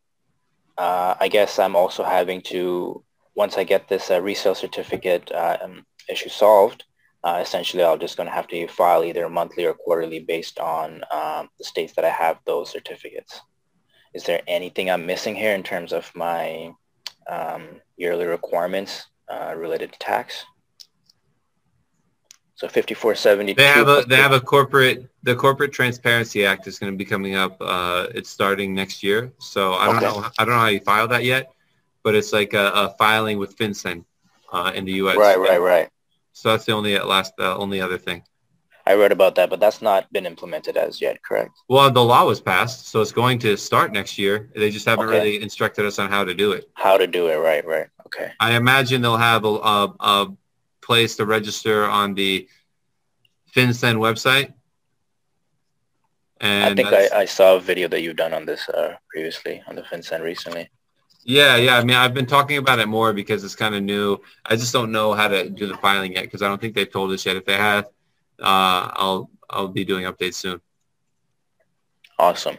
uh, 0.78 1.14
I 1.20 1.28
guess 1.28 1.58
I'm 1.58 1.76
also 1.76 2.02
having 2.02 2.40
to, 2.52 3.04
once 3.36 3.58
I 3.58 3.64
get 3.64 3.86
this 3.86 4.10
uh, 4.10 4.20
resale 4.20 4.54
certificate 4.54 5.30
uh, 5.30 5.58
um, 5.62 5.86
issue 6.08 6.30
solved, 6.30 6.84
uh, 7.22 7.38
essentially 7.42 7.84
I'm 7.84 8.00
just 8.00 8.16
going 8.16 8.28
to 8.28 8.34
have 8.34 8.48
to 8.48 8.66
file 8.68 9.04
either 9.04 9.28
monthly 9.28 9.66
or 9.66 9.74
quarterly 9.74 10.20
based 10.20 10.58
on 10.58 11.02
um, 11.12 11.50
the 11.58 11.64
states 11.64 11.92
that 11.94 12.04
I 12.04 12.10
have 12.10 12.38
those 12.46 12.70
certificates. 12.70 13.40
Is 14.14 14.24
there 14.24 14.40
anything 14.46 14.90
I'm 14.90 15.04
missing 15.04 15.36
here 15.36 15.54
in 15.54 15.62
terms 15.62 15.92
of 15.92 16.10
my 16.14 16.72
um, 17.28 17.80
yearly 17.96 18.24
requirements 18.24 19.06
uh, 19.28 19.54
related 19.56 19.92
to 19.92 19.98
tax? 19.98 20.44
So 22.54 22.68
5472. 22.68 23.60
They 23.60 23.68
have 23.68 23.88
a 23.88 24.06
they 24.08 24.16
have 24.16 24.32
a 24.32 24.40
corporate 24.40 25.10
the 25.22 25.36
Corporate 25.36 25.72
Transparency 25.72 26.46
Act 26.46 26.66
is 26.66 26.78
going 26.78 26.90
to 26.90 26.96
be 26.96 27.04
coming 27.04 27.34
up. 27.34 27.58
Uh, 27.60 28.06
it's 28.14 28.30
starting 28.30 28.72
next 28.74 29.02
year. 29.02 29.30
So 29.38 29.74
I 29.74 29.86
don't 29.86 29.96
okay. 29.96 30.06
know 30.06 30.30
I 30.38 30.44
don't 30.44 30.54
know 30.54 30.60
how 30.60 30.68
you 30.68 30.80
file 30.80 31.06
that 31.08 31.24
yet, 31.24 31.52
but 32.06 32.14
it's 32.14 32.32
like 32.32 32.54
a, 32.54 32.70
a 32.70 32.94
filing 32.98 33.36
with 33.36 33.58
FinCEN 33.58 34.04
uh, 34.52 34.70
in 34.76 34.84
the 34.84 34.92
U.S. 34.92 35.16
Right, 35.16 35.36
right, 35.36 35.60
right. 35.60 35.88
So 36.34 36.50
that's 36.50 36.64
the 36.64 36.70
only 36.70 36.96
last 37.00 37.32
uh, 37.40 37.56
only 37.56 37.80
other 37.80 37.98
thing. 37.98 38.22
I 38.86 38.94
read 38.94 39.10
about 39.10 39.34
that, 39.34 39.50
but 39.50 39.58
that's 39.58 39.82
not 39.82 40.12
been 40.12 40.24
implemented 40.24 40.76
as 40.76 41.00
yet, 41.00 41.20
correct? 41.24 41.58
Well, 41.68 41.90
the 41.90 42.04
law 42.04 42.24
was 42.24 42.40
passed, 42.40 42.86
so 42.90 43.00
it's 43.00 43.10
going 43.10 43.40
to 43.40 43.56
start 43.56 43.92
next 43.92 44.18
year. 44.18 44.52
They 44.54 44.70
just 44.70 44.86
haven't 44.86 45.08
okay. 45.08 45.18
really 45.18 45.42
instructed 45.42 45.84
us 45.84 45.98
on 45.98 46.08
how 46.08 46.22
to 46.22 46.32
do 46.32 46.52
it. 46.52 46.70
How 46.74 46.96
to 46.96 47.08
do 47.08 47.26
it, 47.26 47.38
right, 47.38 47.66
right. 47.66 47.88
Okay. 48.06 48.30
I 48.38 48.54
imagine 48.54 49.02
they'll 49.02 49.16
have 49.16 49.44
a, 49.44 49.48
a, 49.48 49.94
a 49.98 50.36
place 50.82 51.16
to 51.16 51.26
register 51.26 51.86
on 51.86 52.14
the 52.14 52.46
FinCEN 53.52 53.96
website. 53.96 54.52
And 56.40 56.72
I 56.72 56.74
think 56.76 57.12
I, 57.12 57.22
I, 57.22 57.24
saw 57.24 57.56
a 57.56 57.60
video 57.60 57.88
that 57.88 58.02
you've 58.02 58.14
done 58.14 58.32
on 58.34 58.44
this 58.46 58.68
uh, 58.68 58.94
previously 59.10 59.60
on 59.66 59.74
the 59.74 59.82
FinCEN 59.82 60.22
recently. 60.22 60.68
Yeah, 61.28 61.56
yeah. 61.56 61.76
I 61.76 61.82
mean, 61.82 61.96
I've 61.96 62.14
been 62.14 62.26
talking 62.26 62.56
about 62.56 62.78
it 62.78 62.86
more 62.86 63.12
because 63.12 63.42
it's 63.42 63.56
kind 63.56 63.74
of 63.74 63.82
new. 63.82 64.18
I 64.44 64.54
just 64.54 64.72
don't 64.72 64.92
know 64.92 65.12
how 65.12 65.26
to 65.26 65.50
do 65.50 65.66
the 65.66 65.76
filing 65.78 66.12
yet 66.12 66.22
because 66.22 66.40
I 66.40 66.46
don't 66.46 66.60
think 66.60 66.76
they've 66.76 66.90
told 66.90 67.10
us 67.10 67.26
yet. 67.26 67.34
If 67.34 67.44
they 67.44 67.56
have, 67.56 67.86
uh, 68.40 68.94
I'll 68.94 69.28
I'll 69.50 69.66
be 69.66 69.84
doing 69.84 70.04
updates 70.04 70.34
soon. 70.34 70.60
Awesome, 72.16 72.56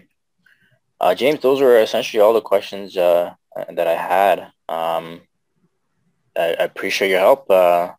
uh, 1.00 1.16
James. 1.16 1.40
Those 1.40 1.62
were 1.62 1.80
essentially 1.80 2.20
all 2.20 2.34
the 2.34 2.42
questions 2.42 2.98
uh, 2.98 3.34
that 3.72 3.88
I 3.88 3.96
had. 3.96 4.40
Um, 4.68 5.22
I, 6.38 6.56
I, 6.60 6.64
appreciate 6.66 7.10
your 7.10 7.20
help. 7.20 7.50
Uh, 7.50 7.94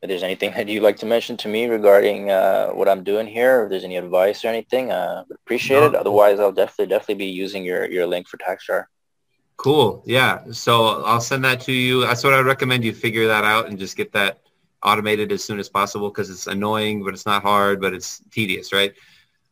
if 0.00 0.08
there's 0.08 0.22
anything 0.22 0.52
that 0.56 0.68
you'd 0.68 0.82
like 0.82 0.96
to 0.98 1.06
mention 1.06 1.36
to 1.36 1.48
me 1.48 1.66
regarding 1.66 2.30
uh, 2.30 2.68
what 2.68 2.88
I'm 2.88 3.04
doing 3.04 3.26
here, 3.26 3.64
if 3.64 3.70
there's 3.70 3.84
any 3.84 3.98
advice 3.98 4.42
or 4.42 4.48
anything, 4.48 4.90
uh, 4.90 5.24
would 5.28 5.36
appreciate 5.44 5.80
no. 5.80 5.86
it. 5.88 5.94
Otherwise, 5.94 6.40
I'll 6.40 6.50
definitely 6.50 6.86
definitely 6.86 7.26
be 7.26 7.26
using 7.26 7.62
your 7.62 7.84
your 7.90 8.06
link 8.06 8.26
for 8.26 8.38
TaxJar. 8.38 8.86
Cool. 9.58 10.02
Yeah. 10.06 10.40
So 10.52 11.02
I'll 11.04 11.20
send 11.20 11.44
that 11.44 11.60
to 11.62 11.72
you. 11.72 12.00
That's 12.00 12.24
what 12.24 12.32
I 12.32 12.40
recommend 12.40 12.84
you 12.84 12.94
figure 12.94 13.26
that 13.26 13.44
out 13.44 13.68
and 13.68 13.78
just 13.78 13.96
get 13.96 14.12
that 14.12 14.40
automated 14.82 15.30
as 15.32 15.44
soon 15.44 15.58
as 15.58 15.68
possible 15.68 16.08
because 16.08 16.30
it's 16.30 16.46
annoying, 16.46 17.04
but 17.04 17.12
it's 17.12 17.26
not 17.26 17.42
hard, 17.42 17.80
but 17.80 17.92
it's 17.92 18.22
tedious, 18.30 18.72
right? 18.72 18.94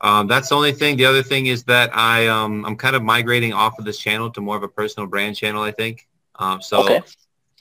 Um, 0.00 0.26
that's 0.26 0.48
the 0.48 0.54
only 0.54 0.72
thing. 0.72 0.96
The 0.96 1.06
other 1.06 1.22
thing 1.22 1.46
is 1.46 1.64
that 1.64 1.90
I 1.94 2.28
um, 2.28 2.64
I'm 2.64 2.76
kind 2.76 2.96
of 2.96 3.02
migrating 3.02 3.52
off 3.52 3.78
of 3.78 3.84
this 3.84 3.98
channel 3.98 4.30
to 4.30 4.40
more 4.40 4.56
of 4.56 4.62
a 4.62 4.68
personal 4.68 5.06
brand 5.08 5.36
channel. 5.36 5.62
I 5.62 5.72
think. 5.72 6.08
Um, 6.38 6.62
so 6.62 6.84
okay 6.84 7.00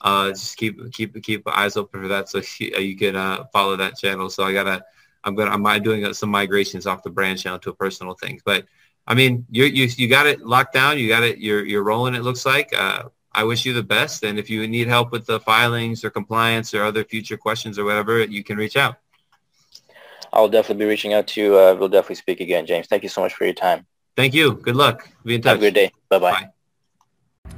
uh, 0.00 0.28
just 0.30 0.56
keep 0.56 0.92
keep 0.92 1.22
keep 1.22 1.46
eyes 1.48 1.76
open 1.76 2.02
for 2.02 2.08
that 2.08 2.28
so 2.28 2.40
you 2.58 2.96
can 2.96 3.16
uh, 3.16 3.44
follow 3.52 3.76
that 3.76 3.98
channel. 3.98 4.30
So 4.30 4.44
I 4.44 4.52
gotta 4.52 4.84
I'm 5.24 5.34
gonna 5.34 5.50
I'm 5.50 5.82
doing 5.82 6.12
some 6.14 6.30
migrations 6.30 6.86
off 6.86 7.02
the 7.02 7.10
brand 7.10 7.38
channel 7.38 7.58
to 7.60 7.70
a 7.70 7.74
personal 7.74 8.14
thing. 8.14 8.40
But 8.44 8.66
I 9.06 9.14
mean, 9.14 9.46
you 9.50 9.64
you 9.64 9.88
you 9.96 10.08
got 10.08 10.26
it 10.26 10.40
locked 10.40 10.74
down. 10.74 10.98
You 10.98 11.08
got 11.08 11.22
it. 11.22 11.38
You're 11.38 11.64
you're 11.64 11.84
rolling. 11.84 12.14
It 12.14 12.22
looks 12.22 12.44
like. 12.44 12.74
Uh, 12.76 13.04
I 13.36 13.44
wish 13.44 13.66
you 13.66 13.74
the 13.74 13.82
best. 13.82 14.24
And 14.24 14.38
if 14.38 14.48
you 14.48 14.66
need 14.66 14.88
help 14.88 15.12
with 15.12 15.26
the 15.26 15.38
filings 15.38 16.04
or 16.04 16.10
compliance 16.10 16.72
or 16.72 16.82
other 16.82 17.04
future 17.04 17.36
questions 17.36 17.78
or 17.78 17.84
whatever, 17.84 18.24
you 18.24 18.42
can 18.42 18.56
reach 18.56 18.76
out. 18.76 18.96
I'll 20.32 20.48
definitely 20.48 20.84
be 20.84 20.88
reaching 20.88 21.12
out 21.12 21.26
to 21.28 21.40
you. 21.42 21.58
Uh, 21.58 21.76
we'll 21.78 21.90
definitely 21.90 22.16
speak 22.16 22.40
again, 22.40 22.66
James. 22.66 22.86
Thank 22.86 23.02
you 23.02 23.10
so 23.10 23.20
much 23.20 23.34
for 23.34 23.44
your 23.44 23.54
time. 23.54 23.86
Thank 24.16 24.32
you. 24.32 24.54
Good 24.54 24.74
luck. 24.74 25.08
Be 25.24 25.34
in 25.34 25.42
touch. 25.42 25.50
Have 25.50 25.58
a 25.58 25.60
good 25.60 25.74
day. 25.74 25.90
Bye-bye. 26.08 26.32
Bye. 27.44 27.52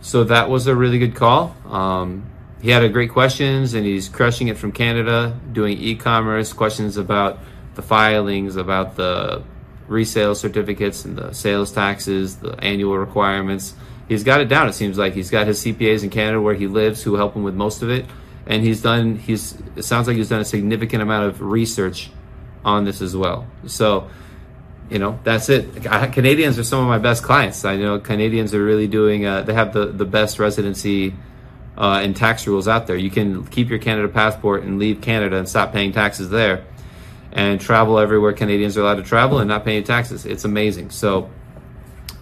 So 0.00 0.22
that 0.24 0.48
was 0.48 0.68
a 0.68 0.74
really 0.74 0.98
good 0.98 1.16
call. 1.16 1.56
Um, 1.68 2.30
he 2.62 2.70
had 2.70 2.84
a 2.84 2.88
great 2.88 3.10
questions 3.10 3.74
and 3.74 3.84
he's 3.84 4.08
crushing 4.08 4.48
it 4.48 4.56
from 4.56 4.70
Canada, 4.70 5.38
doing 5.52 5.78
e-commerce, 5.78 6.52
questions 6.52 6.96
about 6.96 7.40
the 7.74 7.82
filings, 7.82 8.56
about 8.56 8.94
the 8.94 9.42
resale 9.88 10.34
certificates 10.34 11.04
and 11.04 11.16
the 11.16 11.32
sales 11.32 11.72
taxes, 11.72 12.36
the 12.36 12.52
annual 12.62 12.96
requirements. 12.98 13.74
He's 14.08 14.24
got 14.24 14.40
it 14.40 14.46
down. 14.46 14.68
It 14.68 14.74
seems 14.74 14.98
like 14.98 15.14
he's 15.14 15.30
got 15.30 15.46
his 15.46 15.62
CPAs 15.64 16.02
in 16.02 16.10
Canada 16.10 16.40
where 16.40 16.54
he 16.54 16.66
lives 16.66 17.02
who 17.02 17.16
help 17.16 17.34
him 17.34 17.42
with 17.42 17.54
most 17.54 17.82
of 17.82 17.90
it. 17.90 18.06
And 18.46 18.62
he's 18.62 18.82
done, 18.82 19.16
he's, 19.16 19.56
it 19.76 19.84
sounds 19.84 20.06
like 20.06 20.16
he's 20.16 20.28
done 20.28 20.40
a 20.40 20.44
significant 20.44 21.02
amount 21.02 21.28
of 21.28 21.40
research 21.40 22.10
on 22.64 22.84
this 22.84 23.00
as 23.00 23.16
well. 23.16 23.46
So 23.66 24.10
you 24.90 24.98
know, 24.98 25.18
that's 25.24 25.48
it. 25.48 25.82
Canadians 26.12 26.58
are 26.58 26.64
some 26.64 26.80
of 26.80 26.86
my 26.86 26.98
best 26.98 27.22
clients. 27.22 27.64
I 27.64 27.76
know 27.76 27.98
Canadians 27.98 28.54
are 28.54 28.62
really 28.62 28.86
doing, 28.86 29.24
uh, 29.24 29.42
they 29.42 29.54
have 29.54 29.72
the, 29.72 29.86
the 29.86 30.04
best 30.04 30.38
residency 30.38 31.14
uh, 31.76 32.00
and 32.02 32.14
tax 32.14 32.46
rules 32.46 32.68
out 32.68 32.86
there. 32.86 32.96
You 32.96 33.10
can 33.10 33.46
keep 33.46 33.70
your 33.70 33.78
Canada 33.78 34.08
passport 34.08 34.62
and 34.62 34.78
leave 34.78 35.00
Canada 35.00 35.36
and 35.36 35.48
stop 35.48 35.72
paying 35.72 35.92
taxes 35.92 36.30
there 36.30 36.64
and 37.34 37.60
travel 37.60 37.98
everywhere 37.98 38.32
Canadians 38.32 38.78
are 38.78 38.80
allowed 38.80 38.94
to 38.94 39.02
travel 39.02 39.40
and 39.40 39.48
not 39.48 39.64
paying 39.64 39.84
taxes. 39.84 40.24
It's 40.24 40.44
amazing. 40.44 40.90
So, 40.90 41.30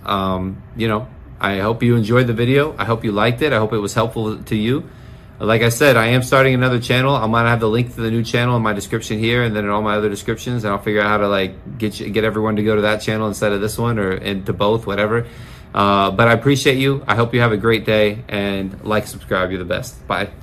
um, 0.05 0.63
you 0.75 0.89
know, 0.89 1.07
I 1.39 1.59
hope 1.59 1.83
you 1.83 1.95
enjoyed 1.95 2.27
the 2.27 2.33
video. 2.33 2.75
I 2.79 2.85
hope 2.85 3.05
you 3.05 3.13
liked 3.13 3.43
it. 3.43 3.53
I 3.53 3.59
hope 3.59 3.73
it 3.73 3.79
was 3.79 3.95
helpful 3.95 4.43
to 4.43 4.57
you 4.57 4.89
like 5.43 5.63
I 5.63 5.71
said, 5.71 5.97
I 5.97 6.07
am 6.09 6.23
starting 6.23 6.55
another 6.55 6.81
channel. 6.81 7.15
I'm 7.17 7.33
gonna 7.33 7.49
have 7.49 7.61
the 7.61 7.69
link 7.69 7.95
to 7.95 8.01
the 8.01 8.11
new 8.11 8.23
channel 8.23 8.57
in 8.57 8.63
my 8.63 8.73
description 8.73 9.19
here, 9.19 9.43
and 9.43 9.55
then 9.55 9.65
in 9.65 9.71
all 9.71 9.83
my 9.83 9.97
other 9.97 10.09
descriptions, 10.09 10.65
and 10.65 10.73
I'll 10.73 10.81
figure 10.81 11.01
out 11.01 11.09
how 11.09 11.17
to 11.19 11.29
like 11.29 11.79
get 11.79 11.99
you, 11.99 12.09
get 12.11 12.25
everyone 12.25 12.57
to 12.57 12.63
go 12.63 12.77
to 12.77 12.83
that 12.83 13.01
channel 13.01 13.29
instead 13.29 13.53
of 13.53 13.61
this 13.61 13.77
one, 13.77 13.99
or 13.99 14.13
into 14.13 14.53
both, 14.53 14.87
whatever. 14.87 15.27
Uh, 15.75 16.11
but 16.11 16.29
I 16.29 16.33
appreciate 16.33 16.79
you. 16.79 17.03
I 17.09 17.17
hope 17.17 17.35
you 17.35 17.41
have 17.41 17.53
a 17.53 17.57
great 17.57 17.85
day, 17.85 18.25
and 18.29 18.85
like, 18.85 19.07
subscribe. 19.07 19.51
You're 19.51 19.59
the 19.59 19.65
best. 19.65 20.07
Bye. 20.07 20.42